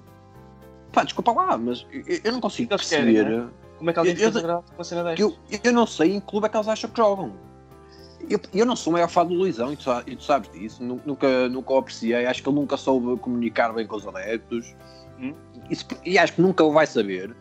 [0.94, 3.14] Pá, desculpa lá, mas eu, eu não consigo perceber.
[3.14, 3.50] Querem, né?
[3.78, 5.22] Como é que alguém fica desagradado com a cena desta?
[5.22, 7.34] Eu, eu não sei em que clube é que eles acham que jogam.
[8.30, 10.82] Eu, eu não sou o maior fã do Luizão e tu, e tu sabes disso.
[10.82, 12.26] Nunca, nunca o apreciei.
[12.26, 14.74] Acho que ele nunca soube comunicar bem com os adeptos.
[15.20, 15.34] Hum?
[15.70, 17.36] Isso, e acho que nunca o vai saber.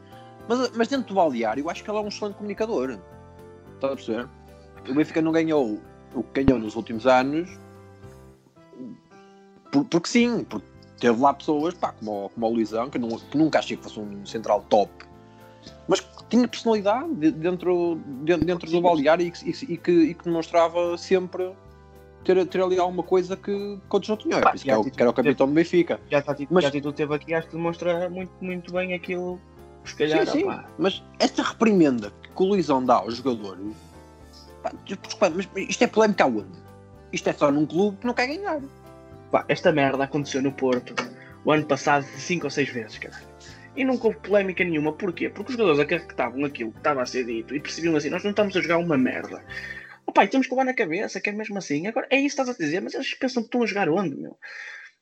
[0.48, 2.98] Mas, mas dentro do balneário, eu acho que ele é um excelente comunicador.
[3.74, 4.28] Estás a perceber?
[4.88, 5.80] O Benfica não ganhou
[6.14, 7.48] o que ganhou nos últimos anos
[9.72, 10.66] por, porque sim, porque
[11.00, 13.82] teve lá pessoas pá, como, o, como o Luizão, que, não, que nunca achei que
[13.82, 14.92] fosse um central top,
[15.88, 20.24] mas que tinha personalidade dentro, dentro, dentro do balneário e, que, e, que, e que
[20.24, 21.52] demonstrava sempre
[22.24, 24.40] ter, ter ali alguma coisa que, que outros não tinham.
[24.40, 26.00] Pá, que, é o, que era o capitão do Benfica.
[26.10, 29.40] Já está mas, já tu teve aqui, acho que demonstra muito, muito bem aquilo.
[29.84, 30.60] Se calhar, sim, sim.
[30.78, 33.58] mas esta reprimenda que o Luizão dá ao jogador,
[34.62, 34.72] pá,
[35.30, 36.62] mas isto é polémica aonde?
[37.12, 38.60] Isto é só num clube que não quer ganhar.
[39.30, 40.94] Pá, esta merda aconteceu no Porto
[41.44, 43.20] o ano passado cinco ou seis vezes, cara.
[43.74, 44.92] E nunca houve polémica nenhuma.
[44.92, 45.28] Porquê?
[45.28, 48.30] Porque os jogadores acreditavam aquilo que estava a ser dito e percebiam assim: nós não
[48.30, 49.42] estamos a jogar uma merda.
[50.12, 51.86] Opa, temos que levar na cabeça que é mesmo assim.
[51.86, 54.14] Agora, é isso que estás a dizer, mas eles pensam que estão a jogar onde,
[54.14, 54.36] meu?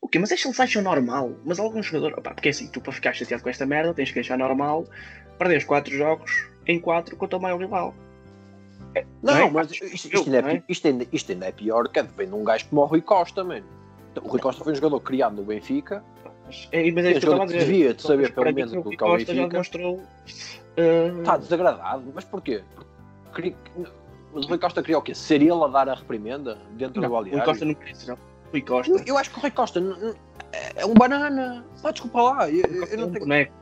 [0.01, 0.21] O quê?
[0.21, 1.35] Mas eles acham normal.
[1.45, 2.17] Mas alguns jogadores.
[2.17, 4.87] Opa, porque é assim, tu para ficar chateado com esta merda tens que achar normal
[5.37, 7.93] perder os 4 jogos em 4 contra o maior rival.
[8.95, 9.51] É, não, não é?
[9.51, 10.63] mas isto, isto, ainda é, é?
[10.69, 13.43] isto, ainda, isto ainda é pior que vem de um gajo como o Rui Costa,
[13.43, 13.67] mano.
[14.15, 16.05] O Rui Costa foi um jogador criado no Benfica.
[16.71, 17.59] É, mas é isso que eu estava a dizer.
[17.59, 19.35] Devia de saber pelo menos o que o Benfica.
[19.35, 19.97] já demonstrou.
[19.97, 21.19] Uh...
[21.19, 22.13] Está desagradado.
[22.15, 22.63] Mas porquê?
[23.25, 23.55] Porque,
[24.33, 25.15] mas o Rui Costa queria o quê?
[25.15, 27.15] Ser ele a dar a reprimenda dentro não, do?
[27.15, 28.19] O Rui Costa não queria ser
[28.51, 29.03] Rui Costa.
[29.07, 29.81] Eu acho que o Rui Costa
[30.53, 31.65] é um banana.
[31.83, 32.51] Pá, desculpa lá.
[32.51, 33.21] Eu, eu, não tenho.
[33.21, 33.53] Boneco.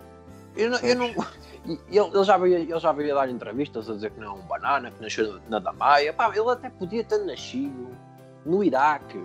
[0.56, 1.06] Eu não, eu não,
[1.90, 4.46] ele, já veio, ele já veio a dar entrevistas a dizer que não é um
[4.46, 6.12] banana, que nasceu na Damaia.
[6.12, 7.88] Pá, ele até podia ter nascido
[8.44, 9.22] no Iraque.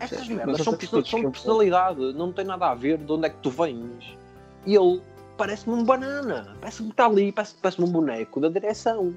[0.00, 3.38] Estas merdas são, são de personalidade, não tem nada a ver de onde é que
[3.38, 4.16] tu vens.
[4.64, 5.02] E ele
[5.36, 9.14] parece-me um banana, parece-me que está ali, parece-me parece um boneco da direção.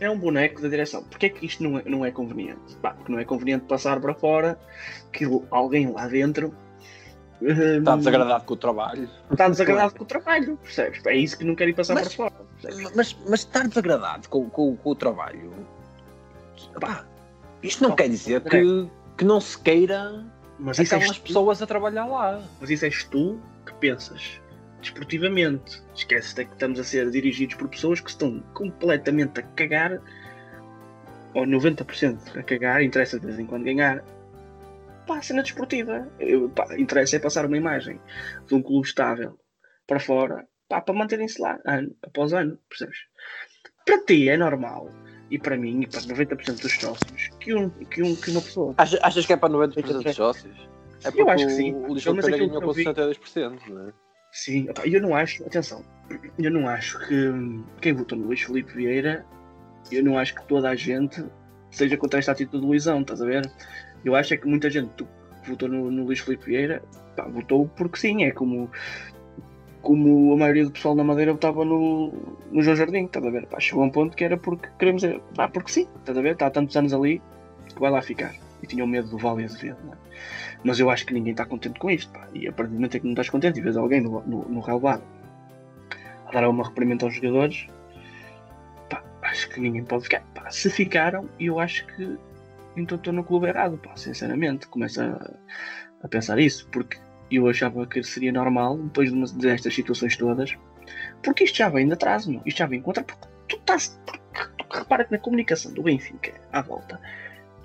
[0.00, 1.02] É um boneco da direção.
[1.04, 2.76] Porquê é que isto não é, não é conveniente?
[2.82, 4.58] Bah, porque não é conveniente passar para fora
[5.12, 6.54] que alguém lá dentro
[7.42, 9.10] Está desagradado com o trabalho.
[9.30, 11.04] Está desagradado com o trabalho, percebes?
[11.04, 12.34] É isso que não quero ir passar mas, para fora.
[12.94, 15.52] Mas, mas estar desagradado com, com, com o trabalho,
[16.80, 17.04] pá,
[17.62, 20.24] isto não quer dizer que, que não se queira
[20.58, 22.40] mas aquelas pessoas a trabalhar lá.
[22.60, 24.40] Mas isso és tu que pensas
[24.84, 25.82] desportivamente.
[25.94, 30.00] Esquece-te que estamos a ser dirigidos por pessoas que estão completamente a cagar,
[31.34, 34.04] ou 90% a cagar, interessa de vez em quando ganhar,
[35.06, 36.08] pá, cena desportiva.
[36.18, 38.00] Eu, pá, interessa é passar uma imagem
[38.46, 39.38] de um clube estável
[39.86, 42.98] para fora, pá, para manterem-se lá ano após ano, percebes?
[43.84, 44.88] Para ti é normal,
[45.30, 48.74] e para mim, e para 90% dos sócios, que, um, que, um, que uma pessoa.
[48.78, 50.68] Achas, achas que é para 90% dos sócios?
[51.02, 51.74] É porque eu acho que sim.
[51.74, 53.92] O Lisboa ganhou com 62%, não é?
[54.34, 55.84] Sim, eu não acho, atenção,
[56.36, 57.32] eu não acho que
[57.80, 59.24] quem votou no Luís Felipe Vieira,
[59.92, 61.24] eu não acho que toda a gente
[61.70, 63.48] seja contra esta atitude do Luizão, estás a ver?
[64.04, 65.06] Eu acho é que muita gente que
[65.48, 66.82] votou no, no Luís Filipe Vieira
[67.16, 68.68] pá, votou porque sim, é como,
[69.80, 72.12] como a maioria do pessoal na Madeira votava no,
[72.50, 73.46] no João Jardim, estás a ver?
[73.46, 75.04] Pá, chegou a um ponto que era porque queremos,
[75.36, 76.32] pá, porque sim, estás a ver?
[76.32, 77.22] Está há tantos anos ali
[77.72, 78.34] que vai lá ficar.
[78.64, 79.78] e tinham medo do Vale Azevedo.
[79.84, 79.96] Não é?
[80.64, 82.10] Mas eu acho que ninguém está contente com isto.
[82.12, 82.26] Pá.
[82.32, 84.48] E a partir do momento em que não estás contente e vês alguém no, no,
[84.48, 85.02] no relevado
[86.26, 87.66] a dar uma reprimenda aos jogadores,
[88.88, 90.22] pá, acho que ninguém pode ficar.
[90.34, 92.18] Pá, se ficaram, eu acho que
[92.76, 94.66] então estou no clube errado, pá, sinceramente.
[94.68, 95.30] Começo a,
[96.02, 96.98] a pensar isso, porque
[97.30, 100.56] eu achava que seria normal, depois de uma, destas situações todas,
[101.22, 102.40] porque isto já vem de atrás, meu.
[102.46, 103.04] isto já vem contra.
[103.04, 104.00] Porque tu estás.
[104.06, 104.24] Porque,
[104.78, 106.98] repara que na comunicação do Benfica à volta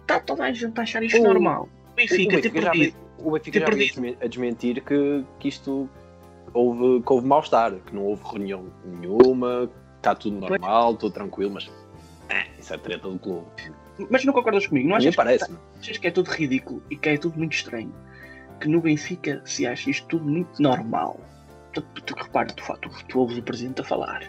[0.01, 1.67] está toda a gente a achar isto O- normal.
[2.05, 2.93] O Benfica, o ter Benfica já perdido.
[3.17, 4.17] veio- o Benfica já perdido.
[4.21, 5.89] a desmentir que, que isto
[6.53, 11.69] houve, que houve mal-estar, que não houve reunião nenhuma, está tudo normal, tudo tranquilo, mas
[12.29, 13.45] eh, isso é treta do clube.
[14.09, 14.87] Mas não concordas comigo?
[14.87, 15.51] Não achas, parece.
[15.79, 17.93] achas que é tudo ridículo e que é tudo muito estranho?
[18.61, 21.19] Que no Benfica se acha isto tudo muito normal.
[21.73, 24.23] Tu, tu, tu repara, tu, fa- tu, tu ouves o presidente a falar,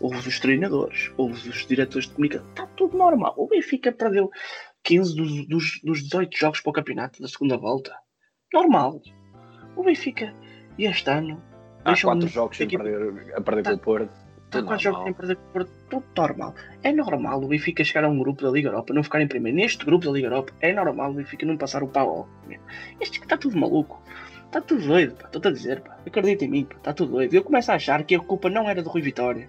[0.00, 3.34] ouves os treinadores, ouves os diretores de comunicação, está tudo normal.
[3.36, 4.30] O Benfica perdeu
[4.84, 7.94] 15 dos, dos, dos 18 jogos para o campeonato da segunda volta.
[8.52, 9.00] Normal.
[9.76, 10.32] O Benfica,
[10.78, 11.42] e este ano,
[11.84, 13.70] Há quatro jogos sem perder, a perder Tá.
[13.70, 14.10] com o Porto.
[14.44, 15.04] Está Tudo quatro jogos normal.
[15.04, 16.54] sem perder com o Porto, tudo normal.
[16.82, 19.56] É normal o Benfica chegar a um grupo da Liga Europa, não ficar em primeiro.
[19.56, 22.28] Neste grupo da Liga Europa, é normal o Benfica não passar o pau.
[23.00, 24.00] Este que está tudo maluco.
[24.46, 25.26] Está tudo doido, pá.
[25.26, 25.98] Estou-te a dizer, pá.
[26.06, 26.76] Acredita em mim, pá.
[26.76, 27.34] Está tudo doido.
[27.34, 29.48] Eu começo a achar que a culpa não era do Rui Vitória.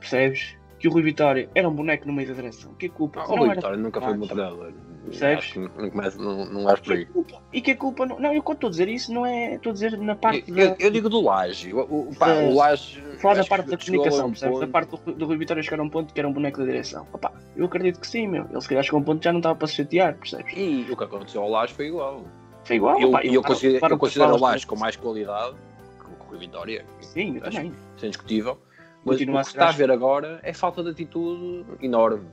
[0.00, 0.56] Percebes?
[0.78, 2.72] Que o Rui Vitória era um boneco no meio da direção.
[2.74, 4.34] Que culpa Ah, o Rui Vitória nunca foi um bom Acho.
[4.34, 4.72] treinador.
[5.06, 5.38] Percebes?
[5.44, 7.08] Acho não, começa, não, não vais por aí.
[7.52, 8.18] E que a culpa não.
[8.20, 9.54] Não, eu quando estou a dizer isso, não é.
[9.54, 10.62] Estou a dizer na parte Eu, da.
[10.62, 11.72] eu- eu digo do Laje.
[11.72, 13.00] O, o, pá, Da- o Laje.
[13.18, 14.54] Falar da acho parte da comunicação, um percebes?
[14.54, 16.32] Da ponto- parte do, Rui- do Rui Vitória chegar a um ponto que era um
[16.32, 17.06] boneco da direção.
[17.12, 18.44] Opa, eu acredito que sim, meu.
[18.50, 20.52] Ele se calhar chegou a um ponto que já não estava para se chatear, percebes?
[20.56, 22.22] E o que aconteceu ao Laje foi igual.
[22.64, 25.56] Foi igual, eu, opa, eu, para- considero, para eu considero o Laje com mais qualidade
[25.98, 26.84] que o Rui Vitória.
[27.00, 27.72] Sim, eu acho também.
[27.96, 28.58] Isso é indiscutível.
[29.04, 32.26] Mas o que está a ver agora é falta de atitude enorme.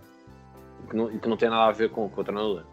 [0.89, 2.63] Que não, que não tem nada a ver com, com o treinador.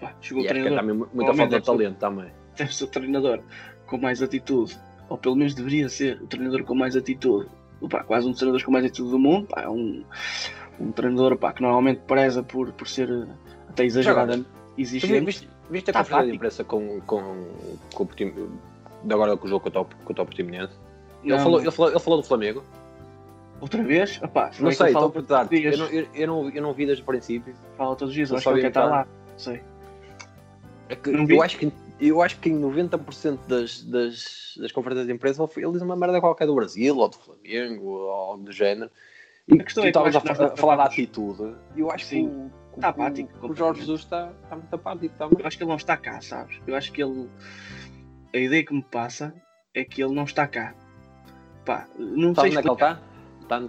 [0.00, 2.30] Pá, chegou E o que é treinador, também mu- muita falta de talento também.
[2.56, 3.40] deve ser o treinador
[3.86, 4.76] com mais atitude,
[5.08, 7.48] ou pelo menos deveria ser o treinador com mais atitude.
[7.80, 9.46] Opa, quase um dos treinadores com mais atitude do mundo.
[9.46, 10.04] Pá, é um,
[10.80, 13.26] um treinador pá, que normalmente preza por, por ser eh,
[13.68, 15.24] até vi- exigente.
[15.24, 17.46] Viste, viste a Tá conferência de imprensa com, com,
[17.94, 18.06] com o
[19.04, 20.72] de agora com o jogo contra o, contra o Portimonense?
[21.24, 22.62] Ele Não, falou, ele, falou, ele falou do Flamengo?
[23.60, 24.16] Outra vez?
[24.16, 24.28] Foi
[24.60, 25.48] Não que sei, estou a perguntar.
[25.52, 27.54] Eu não, eu, eu, não, eu não vi desde o princípio.
[27.76, 28.90] Fala todos os dias, Eu acho que só ele vi metade.
[28.90, 29.06] lá.
[29.32, 29.60] Não sei.
[30.90, 31.34] É que Não vi.
[31.34, 35.64] eu, acho que, eu acho que em 90% das, das, das conferências de imprensa ele
[35.64, 38.90] ele diz uma merda qualquer do Brasil ou do Flamengo ou algo do género.
[39.48, 40.76] E A questão tu é que eu estavas a, acho que fa- nós a falar
[40.76, 41.54] da atitude.
[41.76, 42.28] E eu acho Sim.
[42.28, 43.58] que o, que Está o- apático, o completamente.
[43.58, 45.38] Jorge Jesus está, está muito apático também.
[45.40, 46.60] Eu acho que ele não está cá, sabes?
[46.66, 47.30] Eu acho que ele.
[48.34, 49.32] A ideia que me passa
[49.72, 50.74] é que ele não está cá.
[51.64, 53.00] Pá, não sei Sabe onde é que ele está?
[53.42, 53.62] Está,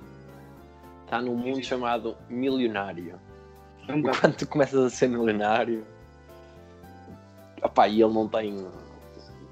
[1.05, 3.19] está num mundo chamado milionário.
[3.87, 5.85] É um E quando tu começas a ser milionário,
[7.63, 8.71] opá, e ele não tem, não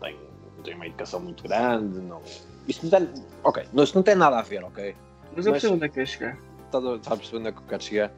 [0.01, 0.19] tem,
[0.57, 2.21] não tem uma educação muito grande, não.
[2.67, 3.09] Isto não tem,
[3.43, 4.95] ok, isto não tem nada a ver, ok?
[5.35, 6.37] Mas eu percebo onde é que quer chegar.
[6.65, 8.11] Estás a, perceber onde é que eu quero chegar?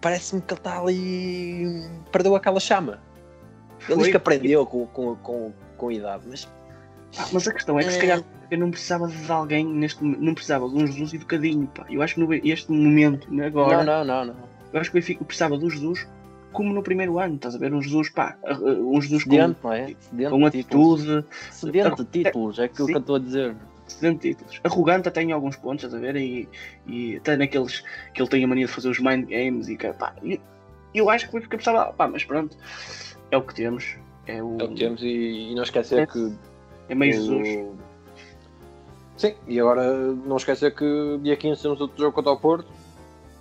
[0.00, 1.66] Parece-me que ele está ali.
[2.10, 3.00] perdeu aquela chama.
[3.88, 6.48] Ele diz que aprendeu com, com, com, com a idade, mas
[7.18, 8.00] Ah, mas a questão é que se É.
[8.00, 8.22] calhar
[8.54, 11.84] eu não precisava de alguém neste momento, não precisava de um Jesus educadinho, pá.
[11.90, 14.48] Eu acho que no, este momento, agora, não, não, não, não.
[14.72, 16.06] eu acho que o Benfica precisava do Jesus
[16.52, 17.74] como no primeiro ano, estás a ver?
[17.74, 19.86] Um Jesus, pá, uh, um Jesus com, Sedente, não é?
[19.98, 22.92] Sedente com de atitude, Sedente de títulos, é aquilo Sim.
[22.92, 23.56] que eu estou a dizer.
[24.00, 24.60] de títulos.
[24.62, 26.14] Arrogante até em alguns pontos, estás a ver?
[26.16, 26.48] E,
[26.86, 27.82] e até naqueles
[28.14, 30.38] que ele tem a mania de fazer os mind games e que, pá, eu,
[30.94, 32.56] eu acho que o Benfica precisava, pá, mas pronto,
[33.32, 33.96] é o que temos.
[34.26, 36.06] É o, É o que temos e, e não esquecer É.
[36.06, 36.32] que.
[36.88, 37.68] é meio o- Jesus.
[39.16, 42.68] Sim, e agora não esquecer que dia 15 temos outro jogo contra o Porto.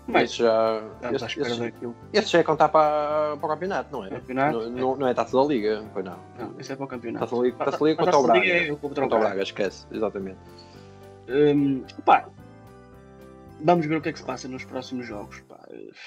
[0.05, 0.83] Mas esse já.
[1.13, 1.73] Esse, esse,
[2.11, 4.09] esse já é contar para, para o campeonato, não é?
[4.09, 4.59] Campeonato?
[4.59, 6.17] Não, não, não é taça da Liga, pois não.
[6.37, 7.25] Não, isso é para o campeonato.
[7.25, 8.45] Taça da Liga, taça da Liga contra o Braga.
[8.45, 9.25] É contra o Contra o Braga.
[9.25, 10.37] Braga, esquece, exatamente.
[11.29, 12.27] Hum, pá,
[13.61, 15.39] vamos ver o que é que se passa nos próximos jogos.
[15.47, 15.59] Pá.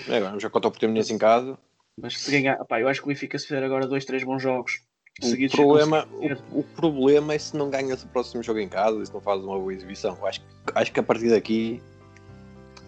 [0.09, 1.59] É, agora já contra o Portimonense em casa.
[1.99, 4.43] Mas se ganhar, pá, eu acho que o Benfica se fizer agora dois, três bons
[4.43, 4.83] jogos
[5.23, 6.07] O problema,
[6.53, 9.21] o, o problema é se não ganhas o próximo jogo em casa e se não
[9.21, 10.19] fazes uma boa exibição.
[10.27, 10.43] Acho,
[10.75, 11.83] acho que a partir daqui,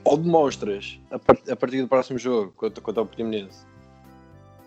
[0.05, 1.16] ou demonstras a,
[1.53, 3.66] a partir do próximo jogo contra, contra o Portimonense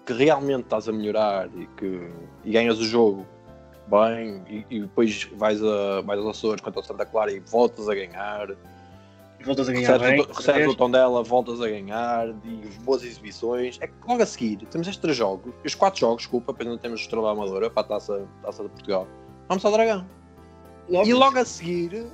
[0.06, 2.10] que realmente estás a melhorar e que
[2.44, 3.26] e ganhas o jogo
[3.88, 7.88] bem e, e depois vais, a, vais aos Açores contra o Santa Clara e voltas
[7.88, 8.50] a ganhar,
[9.46, 10.22] voltas a ganhar recebes, bem.
[10.22, 13.78] o, recebes o tom dela, voltas a ganhar e boas exibições.
[13.82, 17.00] É que logo a seguir temos estes três jogos, os quatro jogos, desculpa, apenas temos
[17.00, 19.08] o Estrela Amadora para a taça, taça de Portugal.
[19.48, 20.06] Vamos ao Dragão.
[20.90, 22.06] E logo a seguir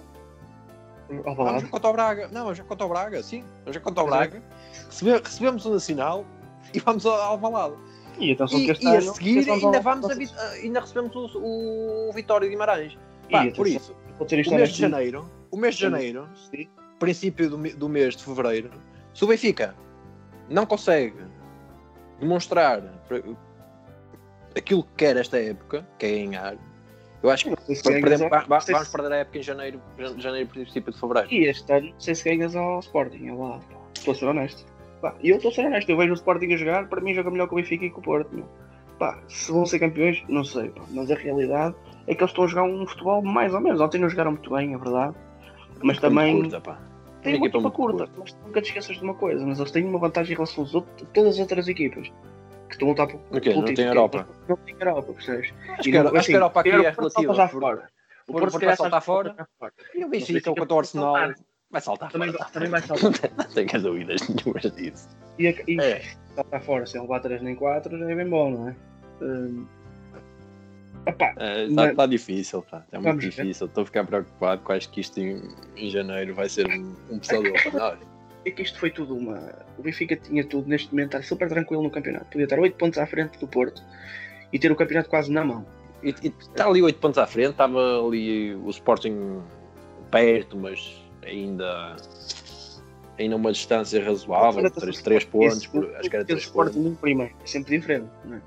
[1.09, 1.67] vamos Valado.
[1.69, 2.27] contra o Braga.
[2.31, 3.43] Não, vamos contra o Braga, sim.
[3.63, 4.07] Vamos contra o.
[4.07, 4.43] Braga.
[4.87, 6.25] Recebe- recebemos o Nacional
[6.73, 7.77] e vamos ao, Valado.
[8.19, 12.53] E, então, e, e a seguir ainda, vamos a, ainda recebemos o, o Vitória de
[12.53, 12.97] Guimarães.
[13.31, 14.25] Pá, e, por isso, o
[14.55, 16.67] mês de janeiro, o mês de janeiro, Sim.
[16.99, 18.71] Princípio do, do mês de fevereiro,
[19.13, 19.75] se o Benfica
[20.49, 21.15] não consegue
[22.19, 22.81] demonstrar
[24.55, 26.57] aquilo que quer esta época, que é ganhar,
[27.23, 28.29] eu acho que se perder, ao...
[28.29, 29.81] vamos, vamos perder a época em janeiro,
[30.17, 31.27] janeiro princípio de fevereiro.
[31.31, 33.59] E este ano, não sei se ganhas ao Sporting, eu lá,
[33.95, 34.65] estou a ser honesto.
[35.21, 37.31] E eu estou a ser honesto, eu vejo o Sporting a jogar, para mim joga
[37.31, 38.43] melhor que o Benfica e com o Porto.
[38.99, 41.75] Pá, se vão ser campeões, não sei, pá, mas a realidade
[42.07, 43.79] é que eles estão a jogar um futebol mais ou menos.
[43.79, 45.15] Ontem não jogaram muito bem, é verdade,
[45.83, 46.41] mas também.
[46.41, 46.79] Curta, pá.
[47.21, 49.83] Tem uma equipa curta, curta, mas nunca te esqueças de uma coisa, mas eles têm
[49.85, 52.11] uma vantagem em relação a todas as outras equipas
[52.67, 54.27] que estão a lutar por, okay, não tem Europa.
[54.47, 55.53] Não tem Europa, percebes?
[55.69, 57.33] Acho, que, acho assim, que a Europa aqui é relativa.
[57.33, 57.89] Já fora.
[58.27, 59.47] O Porto se calhar saltar fora.
[59.95, 61.33] E o Benfica contra o Arsenal
[61.71, 62.49] vai saltar também, fora.
[62.51, 63.11] Também vai saltar.
[63.37, 65.07] não tenho dúvidas nenhumas disso.
[65.39, 66.01] E, e é.
[66.35, 68.75] saltar fora, se ele levar 3 nem 4, já é bem bom, não é?
[69.21, 69.65] Hum,
[71.09, 72.85] está é, tá, tá difícil, pá.
[72.91, 73.67] É muito difícil.
[73.67, 75.41] Estou a ficar preocupado com acho que isto em,
[75.75, 77.97] em janeiro vai ser um, um pesadelo para
[78.47, 79.53] é que isto foi tudo uma.
[79.77, 82.25] O Benfica tinha tudo neste momento, está super tranquilo no campeonato.
[82.27, 83.83] Podia estar 8 pontos à frente do Porto
[84.53, 85.65] e ter o campeonato quase na mão.
[86.01, 89.41] E, e está ali 8 pontos à frente, estava ali o Sporting
[90.09, 91.97] perto, mas ainda.
[93.19, 96.43] Ainda uma distância razoável, 3, 3 pontos, acho que era 3 pontos.
[96.43, 98.41] Sporting em primeiro, é sempre diferente, não é?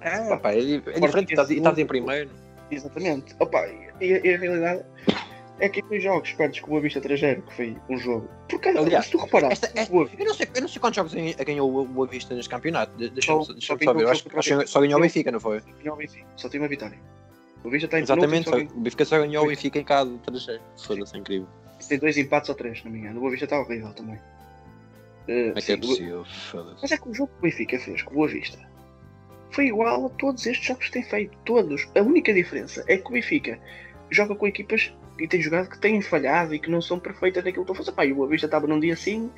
[0.00, 2.30] É, pá, é, é diferente, estás, estás em primeiro.
[2.70, 3.34] Exatamente.
[3.38, 3.66] Opa,
[4.00, 4.84] e, e a realidade
[5.60, 8.28] é que em jogos perdes com o Boa Vista 3-0, que foi um jogo.
[8.48, 11.14] Porque, Aliás, se tu reparar, esta, esta, eu, não sei, eu não sei quantos jogos
[11.44, 12.92] ganhou o Boa Vista neste campeonato.
[12.96, 14.02] Deixa-me só, deixa só ver.
[14.02, 15.60] Eu acho que só ganhou o Benfica, não foi?
[15.82, 16.98] Ganhou o Benfica, só tem uma vitória.
[17.64, 20.60] O Benfica está em Exatamente, só, o Benfica só ganhou o Benfica em casa 3-0.
[20.76, 21.48] Foda-se, incrível.
[21.88, 23.16] Tem dois empates ou três, não me engano.
[23.16, 24.16] O Boa Vista está horrível também.
[24.16, 26.78] Uh, é que é possível, foda-se.
[26.80, 28.67] Mas é que o jogo que o Benfica fez com o Boa Vista
[29.50, 31.36] foi igual a todos estes jogos que tem feito.
[31.44, 31.88] Todos.
[31.96, 33.58] A única diferença é que o Benfica
[34.10, 37.64] joga com equipas e tem jogado que têm falhado e que não são perfeitas naquilo
[37.64, 37.92] que estão a fazer.
[37.92, 39.30] Pá, e o Boa Vista estava num dia assim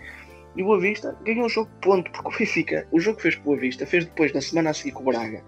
[0.56, 3.34] e o Boa Vista ganhou o jogo ponto, porque o Benfica, o jogo que fez
[3.36, 5.44] com o Boa Vista, fez depois na semana a seguir com o Braga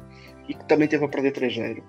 [0.48, 1.82] e que também teve a perder 3-0.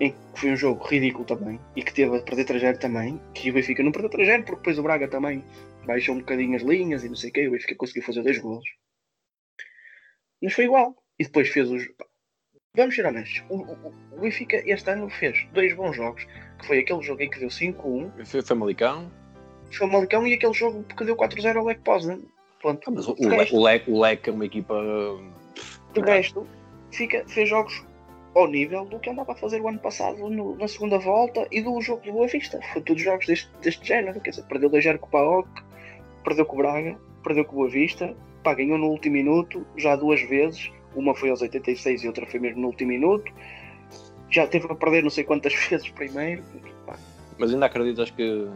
[0.00, 3.20] Em que foi um jogo ridículo também e que teve a perder 3-0 também.
[3.32, 5.44] Que o Benfica não perdeu 3-0 porque depois o Braga também
[5.86, 7.48] baixou um bocadinho as linhas e não sei o que.
[7.48, 8.64] O Benfica conseguiu fazer dois golos,
[10.42, 10.96] mas foi igual.
[11.18, 11.88] E depois fez os.
[12.76, 16.26] Vamos ser honestos, o, o, o Benfica este ano fez dois bons jogos,
[16.58, 18.26] que foi aquele jogo em que deu 5-1.
[18.26, 19.10] Foi Famalicão?
[19.70, 22.20] Foi o Malicão e aquele jogo que deu 4-0 ao Lec Poznan.
[22.60, 22.82] Ponto.
[22.88, 24.74] Ah, mas o, o, resto, o, Lec, o Lec é uma equipa.
[25.92, 26.46] De resto,
[26.90, 27.84] fica, fez jogos
[28.34, 31.62] ao nível do que andava a fazer o ano passado no, na segunda volta e
[31.62, 32.60] do jogo do Boa Vista.
[32.72, 34.20] Foi todos jogos deste, deste género.
[34.20, 35.48] Quer dizer, perdeu 2-0 com o PAOC,
[36.24, 39.94] perdeu com o Braga, perdeu com o Boa Vista, pá, ganhou no último minuto, já
[39.94, 43.32] duas vezes uma foi aos 86 e outra foi mesmo no último minuto.
[44.30, 46.42] Já teve a perder não sei quantas vezes primeiro.
[47.38, 48.48] Mas ainda acreditas que,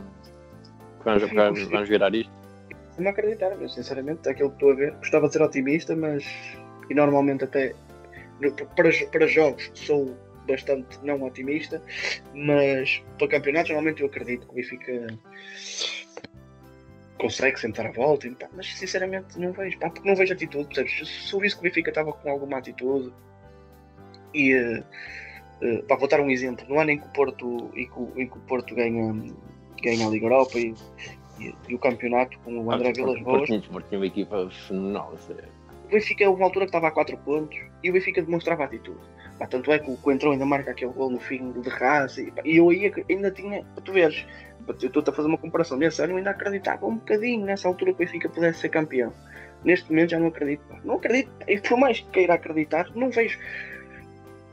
[0.99, 2.33] que vamos, vamos, vamos virar isto?
[2.99, 6.25] Não acreditar, mas sinceramente, aquilo que estou a ver, gostava de ser otimista, mas
[6.91, 7.75] e normalmente até
[8.75, 10.17] para, para jogos sou
[10.47, 11.83] bastante não otimista,
[12.35, 15.07] mas para campeonatos normalmente eu acredito que o Benfica
[17.19, 20.67] consegue sentar a volta, e, pá, mas sinceramente não vejo, pá, porque não vejo atitude,
[20.67, 21.09] percebes?
[21.09, 23.13] Se eu visse que o Benfica estava com alguma atitude
[24.35, 24.85] e uh,
[25.63, 28.29] uh, pá, vou dar um exemplo, no ano em que o Porto, em que, em
[28.29, 29.15] que o Porto ganha,
[29.83, 30.75] ganha a Liga Europa e,
[31.41, 33.49] e, e o campeonato com o André Vilas Boas.
[33.49, 35.15] O Porto tinha uma equipa fenomenal,
[35.89, 39.01] o Benfica uma altura que estava a 4 pontos e o Benfica demonstrava atitude.
[39.39, 42.33] Pá, tanto é que o Coentrão ainda marca aquele gol no fim de raça e,
[42.45, 44.27] e eu aí ainda tinha, tu veres,
[44.69, 45.77] eu estou a fazer uma comparação.
[45.77, 49.13] Nesse ano eu ainda acreditava um bocadinho nessa altura que o Benfica pudesse ser campeão.
[49.65, 50.63] Neste momento já não acredito.
[50.85, 51.31] Não acredito.
[51.47, 53.39] E por mais que queira acreditar, não vejo.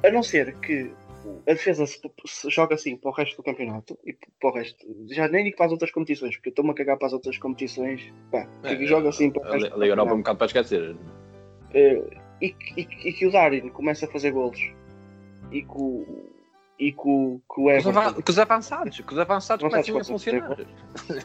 [0.04, 0.92] A não ser que
[1.48, 4.86] a defesa se, se joga assim para o resto do campeonato e para o resto.
[5.10, 7.38] Já nem digo para as outras competições, porque eu estou-me a cagar para as outras
[7.38, 8.12] competições.
[8.32, 9.74] Pá, é, que joga assim para o resto.
[9.74, 10.92] A Liga Europa é um bocado para esquecer.
[10.92, 14.60] Uh, e, e, e, que o Darin começa a fazer golos
[15.52, 16.35] e que o,
[16.78, 18.22] e com, com o Everton.
[18.22, 20.58] Com os avançados, com os avançados começam a funcionar.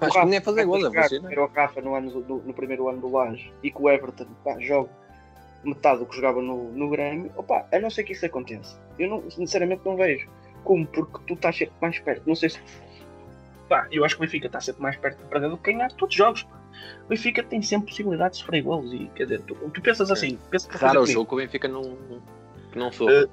[0.00, 1.32] Acho que nem a fazer gol, a funcionar.
[1.32, 4.26] Era o Rafa no, ano, no, no, primeiro ano do Laje e com o Everton,
[4.44, 4.88] pá, jogo
[5.62, 8.80] metade do que jogava no, no Grêmio, opa, a não ser que isso aconteça.
[8.98, 10.28] Eu não, sinceramente não vejo
[10.64, 12.22] como, porque tu estás sempre mais perto.
[12.26, 12.60] Não sei se.
[13.68, 15.92] Pá, eu acho que o Benfica está sempre mais perto de perder do que ganhar
[15.92, 16.42] todos os jogos.
[16.44, 16.60] Pá.
[17.04, 20.38] O Benfica tem sempre possibilidade de sofrer gols e quer dizer, tu, tu pensas assim.
[20.50, 21.96] Pensa claro, o jogo que o Benfica não,
[22.74, 23.08] não sou.
[23.08, 23.28] Uh,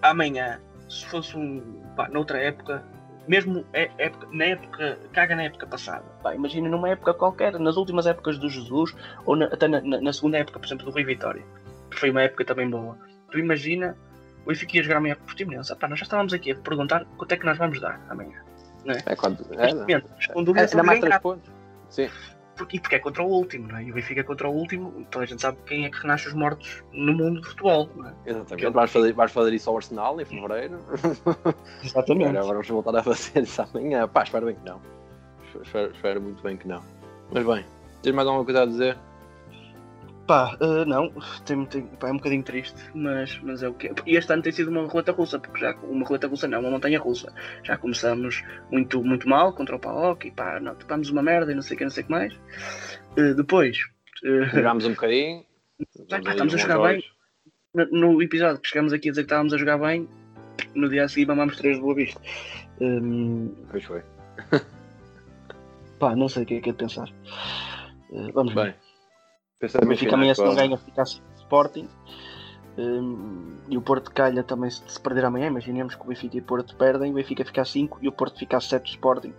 [0.00, 0.60] amanhã
[0.92, 2.84] se fosse um, pá, noutra época,
[3.26, 6.04] mesmo é, época, na época, caga na época passada.
[6.22, 10.12] Pá, imagina numa época qualquer, nas últimas épocas do Jesus, ou na, até na, na,
[10.12, 11.42] segunda época, por exemplo, do Rui Vitória.
[11.94, 12.98] foi uma época também boa.
[13.30, 13.96] Tu imagina,
[14.44, 15.72] o Benfica ia jogar amanhã com o Portimonense.
[15.72, 18.42] Epá, nós já estávamos aqui a perguntar quanto é que nós vamos dar amanhã.
[18.84, 18.98] Não é?
[19.06, 19.46] É quando.
[19.54, 21.20] É, Neste momento, com é, dúvida é, sobre mais quem 3 cá.
[21.20, 21.50] pontos.
[21.88, 22.10] Sim.
[22.56, 23.84] Porque, e porque é contra o último, não é?
[23.84, 26.28] E o Benfica é contra o último, então a gente sabe quem é que renasce
[26.28, 28.12] os mortos no mundo do futebol, não é?
[28.26, 28.70] Exatamente.
[28.70, 30.78] Vais fazer, vais fazer isso ao Arsenal em fevereiro.
[31.82, 32.36] Exatamente.
[32.36, 34.06] Agora vamos voltar a fazer isso amanhã.
[34.06, 34.80] Pá, espero bem que não.
[35.62, 36.82] Espero, espero muito bem que não.
[37.30, 37.64] Mas bem,
[38.02, 38.98] tens mais alguma coisa a dizer?
[40.32, 41.12] Pá, eh, não,
[41.44, 43.94] tem, tem- é um bocadinho triste, mas, mas é o que é.
[44.06, 46.70] E este ano tem sido uma roleta russa, porque já uma roleta russa não, uma
[46.70, 47.30] montanha russa.
[47.62, 51.54] Já começamos muito, muito mal contra o PAOK e pá, não, tocamos uma merda e
[51.54, 52.32] não sei o que, não sei o que mais.
[53.18, 53.76] Eh, depois,
[54.24, 55.44] eh, Jogámos um bocadinho.
[56.08, 57.04] pá, estamos a jogar bem.
[57.74, 60.08] no, no episódio que chegamos aqui a dizer que estávamos a jogar bem,
[60.74, 62.18] no dia a seguir mamámos três de boa vista.
[62.80, 64.00] Hum, Pois foi.
[65.98, 67.08] pá, não sei o que é que é de pensar.
[68.10, 68.74] Eh, vamos ver.
[69.80, 71.88] O Benfica amanhã se não ganha fica assim Sporting.
[72.78, 75.46] Hum, e o Porto calha também se, se perder amanhã.
[75.46, 78.12] Imaginemos que o Benfica e o Porto perdem, o Benfica fica a 5 e o
[78.12, 79.34] Porto fica a 7 do Sporting.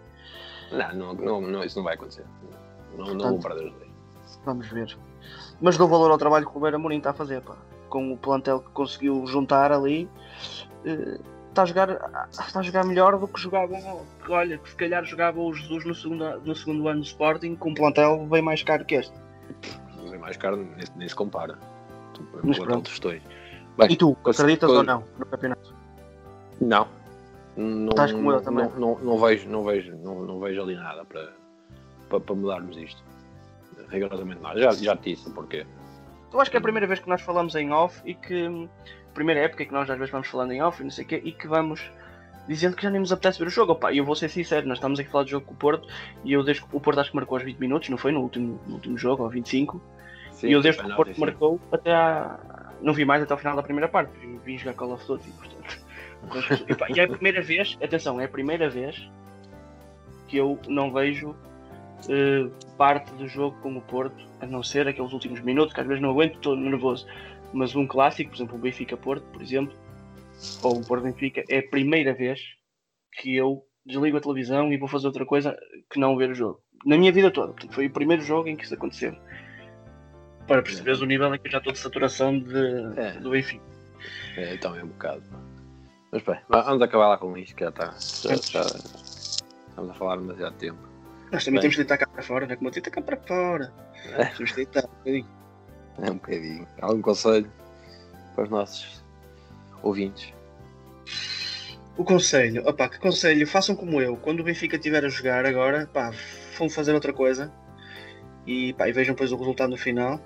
[0.71, 2.26] Não, não, não, não, isso não vai acontecer.
[2.97, 3.91] Não, não vou perder os dois.
[4.45, 4.97] Vamos ver.
[5.59, 7.41] Mas dou valor ao trabalho que o Roberto Amorim está a fazer.
[7.41, 7.55] Pá.
[7.89, 10.09] Com o plantel que conseguiu juntar ali,
[10.86, 11.19] eh,
[11.49, 13.76] está, a jogar, está a jogar melhor do que jogava.
[14.30, 17.69] Olha, que se calhar jogava o Jesus no segundo, no segundo ano do Sporting com
[17.69, 19.13] um plantel bem mais caro que este.
[20.14, 21.57] É mais caro, nem, nem se compara.
[22.14, 22.89] Tu, Mas com pronto.
[22.89, 23.24] tostões.
[23.78, 25.74] Bem, E tu, acreditas ou não no campeonato?
[26.61, 26.88] Não.
[27.57, 28.66] Não, Estás como eu não, também.
[28.66, 31.34] Não, não, não vejo, não, vejo, não, não vejo ali nada para,
[32.09, 33.03] para, para mudarmos isto.
[33.89, 34.59] Rigorosamente nada.
[34.59, 35.66] Já, já te disse o porquê.
[36.32, 38.70] Eu acho que é a primeira vez que nós falamos em off e que.
[39.14, 41.22] Primeira época que nós às vezes vamos falando em off e não sei o quê,
[41.24, 41.91] e que vamos
[42.47, 43.74] dizendo que já nem nos apetece ver o jogo.
[43.74, 45.57] Opa, e eu vou ser sincero, nós estamos aqui a falar de jogo com o
[45.57, 45.88] Porto
[46.24, 48.11] e eu desde que o Porto acho que marcou aos 20 minutos, não foi?
[48.11, 49.80] No último, no último jogo, aos 25.
[50.44, 52.38] Sim, e eu desde que o Porto marcou até à.
[52.82, 54.12] Não vi mais até ao final da primeira parte,
[54.44, 55.84] vim, jogar Call of Duty, portanto.
[56.70, 59.10] E, pá, e é a primeira vez, atenção, é a primeira vez
[60.30, 61.36] que eu não vejo
[62.10, 65.88] eh, parte do jogo com o Porto, a não ser aqueles últimos minutos, que às
[65.88, 67.06] vezes não aguento, estou nervoso.
[67.52, 69.74] Mas um clássico, por exemplo, o Benfica-Porto, por exemplo,
[70.62, 72.39] ou o Porto-Benfica, é a primeira vez
[73.20, 75.58] que eu desligo a televisão e vou fazer outra coisa
[75.91, 76.62] que não ver o jogo.
[76.86, 77.52] Na minha vida toda.
[77.52, 79.14] Portanto, foi o primeiro jogo em que isso aconteceu.
[80.48, 83.12] Para perceberes o nível em que eu já estou de saturação de, É.
[83.20, 83.64] do Benfica.
[84.36, 85.24] É, então é um bocado.
[86.12, 87.94] Mas bem, vamos acabar lá com isto, que já está.
[88.00, 88.66] Já, já,
[89.70, 90.78] estamos a falar demasiado tempo.
[91.32, 91.62] Nós também Bem.
[91.62, 93.74] temos de deitar cá para fora, não é como eu deitar cá para fora.
[94.06, 94.26] É.
[94.26, 95.28] Temos de deitar um bocadinho.
[95.98, 96.68] É um bocadinho.
[96.82, 97.52] Algum conselho
[98.36, 99.04] para os nossos
[99.82, 100.34] ouvintes?
[101.98, 105.88] O conselho, opá, que conselho, façam como eu, quando o Benfica estiver a jogar agora,
[105.94, 106.12] pá,
[106.58, 107.52] vão fazer outra coisa
[108.48, 110.20] e, pá, e vejam depois o resultado no final.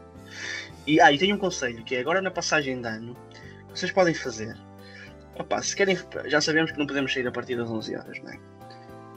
[0.88, 3.16] E, ah, e tenho um conselho, que é agora na passagem de ano,
[3.70, 4.56] vocês podem fazer,
[5.38, 8.32] opá, se querem, já sabemos que não podemos sair a partir das 11 horas, não
[8.32, 8.40] é?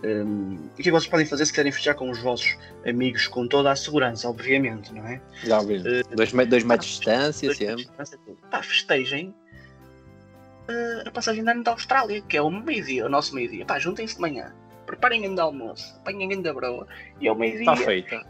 [0.02, 2.56] E o que é que vocês podem fazer se quiserem fechar com os vossos
[2.86, 5.20] amigos, com toda a segurança, obviamente, não é?
[5.44, 5.82] Já ouvimos.
[6.08, 7.76] dois, me- dois metros de distância, Dois sempre.
[7.76, 8.18] de distância.
[8.50, 9.34] Pá, festejem
[10.68, 13.66] eh, a passagem de ano da Austrália, que é o meio-dia, o nosso meio-dia.
[13.66, 14.54] Pá, juntem-se de manhã,
[14.86, 16.86] preparem ainda almoço, apanhem ainda broa
[17.20, 17.70] e ao meio-dia.
[17.70, 18.26] Está feita.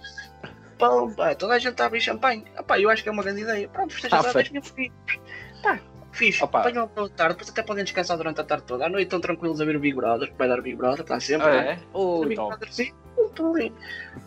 [0.80, 2.44] Pão, pá, toda a gente está a abrir champanhe.
[2.56, 3.68] Ah, pá, eu acho que é uma grande ideia.
[3.68, 4.52] Pronto, festejam Tá lá, feito.
[4.52, 5.20] deixem filhos.
[5.62, 5.78] Pá,
[6.12, 8.86] fixe, apanham pela tarde, depois até podem descansar durante a tarde toda.
[8.86, 11.00] À noite estão tranquilos a ver o Big Brother, que vai dar o Big Brother,
[11.02, 11.46] está sempre.
[11.46, 11.78] Ah, não é?
[11.92, 12.48] Oh, O Big então.
[12.48, 12.92] Brother, sim,
[13.34, 13.72] tudo ali.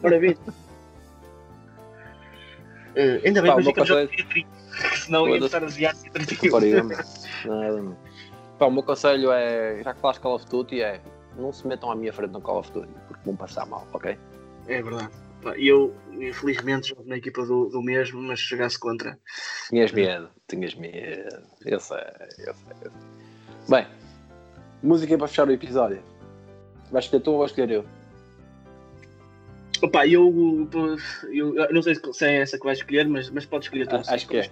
[0.02, 0.38] Maravilha.
[2.96, 4.50] Eh, ainda bem Pá, que conselho- dia 30,
[4.98, 6.52] senão ia estar asiático 31.
[6.52, 6.74] Porém,
[7.46, 7.98] Nada, mano.
[8.60, 11.02] Pá, o meu conselho é, já que falaste Call of Duty, é
[11.36, 14.16] não se metam à minha frente no Call of Duty, porque vão passar mal, ok?
[14.68, 15.10] É verdade.
[15.58, 19.18] E eu, infelizmente, jogo na equipa do, do mesmo, mas se jogasse contra.
[19.70, 21.44] Tinhas medo, tinhas medo.
[21.66, 22.92] Eu sei, eu sei, eu sei.
[23.70, 23.88] Bem,
[24.82, 26.02] música para fechar o episódio.
[26.92, 27.86] Vais escolher tu ou vou escolher eu?
[29.82, 30.70] Opa, eu,
[31.32, 33.96] eu, eu não sei se é essa que vais escolher, mas, mas podes escolher tu.
[33.96, 34.50] Ah, acho que é.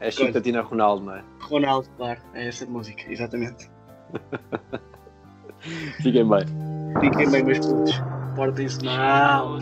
[0.00, 1.24] É Chicatina Ronaldo, não é?
[1.40, 3.68] Ronaldo, claro, é essa música, exatamente.
[6.02, 6.44] Fiquem bem.
[7.00, 8.17] Fiquem bem, meus putos.
[8.38, 9.58] Portem-se mal.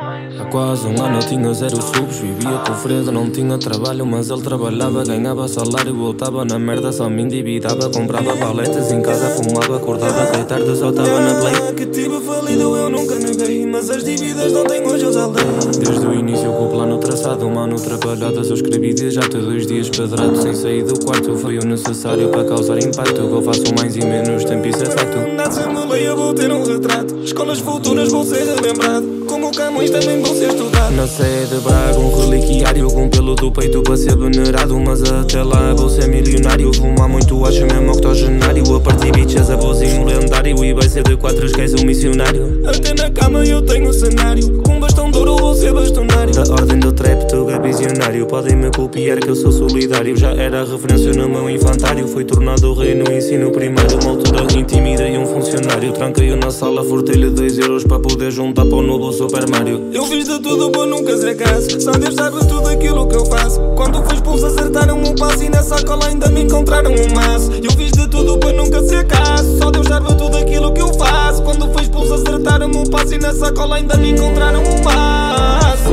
[0.00, 4.06] Há quase um ano eu tinha zero subs Vivia com o Fredo, não tinha trabalho
[4.06, 9.30] Mas ele trabalhava, ganhava salário Voltava na merda, só me endividava Comprava paletes em casa,
[9.30, 11.74] fumava Acordava até tarde, só tava na play.
[11.74, 15.44] Que tive falido eu nunca neguei Mas as dívidas não tenho hoje eu saldei
[15.80, 19.38] Desde o início com o plano traçado Um ano trabalhadas eu escrevi dias Já te
[19.38, 23.42] dois dias pedrado Sem sair do quarto foi o necessário Para causar impacto Que eu
[23.42, 26.62] faço mais e menos tempo isso é facto Nada se me leia, vou ter um
[26.62, 31.46] retrato Escolas futuras vou ser lembrado Com o Camões também em você estudar Na sede
[31.46, 35.88] de Braga um reliquiário Com pelo do peito para ser venerado Mas até lá vou
[35.88, 36.72] ser milionário.
[36.74, 38.76] Fumar muito acho mesmo octogenário.
[38.76, 42.62] A partir bichas a vozinho lendário E vai ser de quatro esquece o missionário.
[42.66, 44.62] Até na cama eu tenho cenário.
[44.62, 46.32] Com bastão de ouro vou ser bastonário.
[46.34, 48.26] Da ordem do trap tu é visionário.
[48.26, 50.16] Podem me copiar que eu sou solidário.
[50.16, 52.06] Já era referência no meu infantário.
[52.08, 53.98] Fui tornado rei no ensino primário.
[54.02, 55.92] Uma altura intimidei um funcionário.
[55.92, 60.04] Tranquei-o na sala, furtei-lhe dois euros Para poder juntar para o novo Super Mario Eu
[60.06, 63.60] fiz de tudo para nunca ser caso Só Deus sabe tudo aquilo que eu faço.
[63.76, 67.52] Quando fui expulso acertaram um passo E nessa cola ainda me encontraram um maço.
[67.52, 70.92] Eu fiz de tudo para nunca ser caso Só Deus sabe tudo aquilo que eu
[70.94, 71.42] faço.
[71.42, 75.88] Quando fui expulso acertaram um passo E nessa cola ainda me encontraram um maço.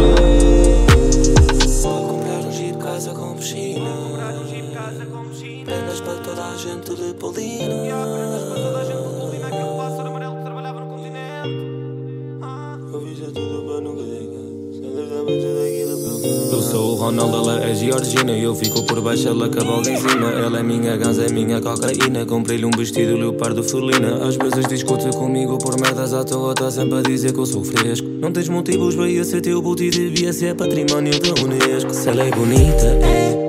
[1.83, 3.89] Comprar um jeep casa com piscina.
[5.65, 7.73] Prendas para toda a gente de Paulina
[8.89, 9.04] Eu
[16.75, 20.29] sou o Ronaldo, ela é Georgina Eu fico por baixo, ela cavalga em cima.
[20.31, 24.27] Ela é minha ganza, é minha cocaína Comprei-lhe um vestido leopardo felina.
[24.27, 27.63] Às vezes discute comigo por merdas à toa Tá sempre a dizer que eu sou
[27.63, 28.05] fresco.
[28.19, 31.93] Não tens motivos para ser teu booty Devia ser património da Unesco.
[31.93, 33.44] Se ela é bonita, é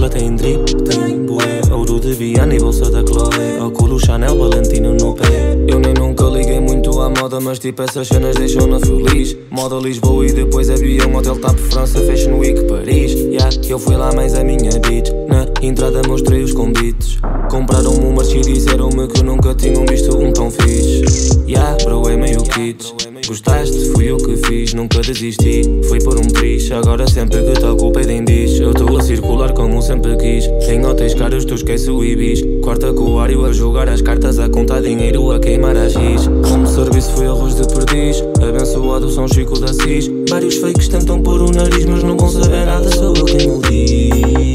[0.00, 1.60] ela tem drip, tem bué.
[1.70, 5.58] Ouro de Viana e bolsa da Chloe Óculo Chanel, Valentino no pé.
[5.68, 9.36] Eu nem nunca liguei muito à moda Mas tipo essas cenas deixam-na feliz.
[9.50, 13.12] Moda Lisboa e depois avião Hotel Tap França, Fashion Week Paris.
[13.12, 17.18] Yeah, Eu fui lá mais a minha bitch Na entrada mostrei os convites.
[17.50, 21.38] Compraram-me um Mercedes e disseram-me que nunca tinham visto um tão fixe.
[21.46, 22.94] Yeah, bro, é meio kits
[23.30, 23.92] Gostaste?
[23.92, 25.62] Fui eu que fiz, nunca desisti.
[25.88, 28.58] Fui por um triz, agora sempre que toco o pedem diz.
[28.58, 30.46] Eu estou a circular como sempre quis.
[30.68, 32.42] Em hotéis caros tu esquece o ibis.
[32.60, 36.28] Quarta com o Ario a jogar as cartas A contar dinheiro, a queimar a giz
[36.48, 38.22] Como serviço foi arroz de perdiz.
[38.42, 42.66] Abençoado São Chico da Cis Vários fakes tentam pôr o nariz Mas não vão saber
[42.66, 44.49] nada, sou eu quem o diz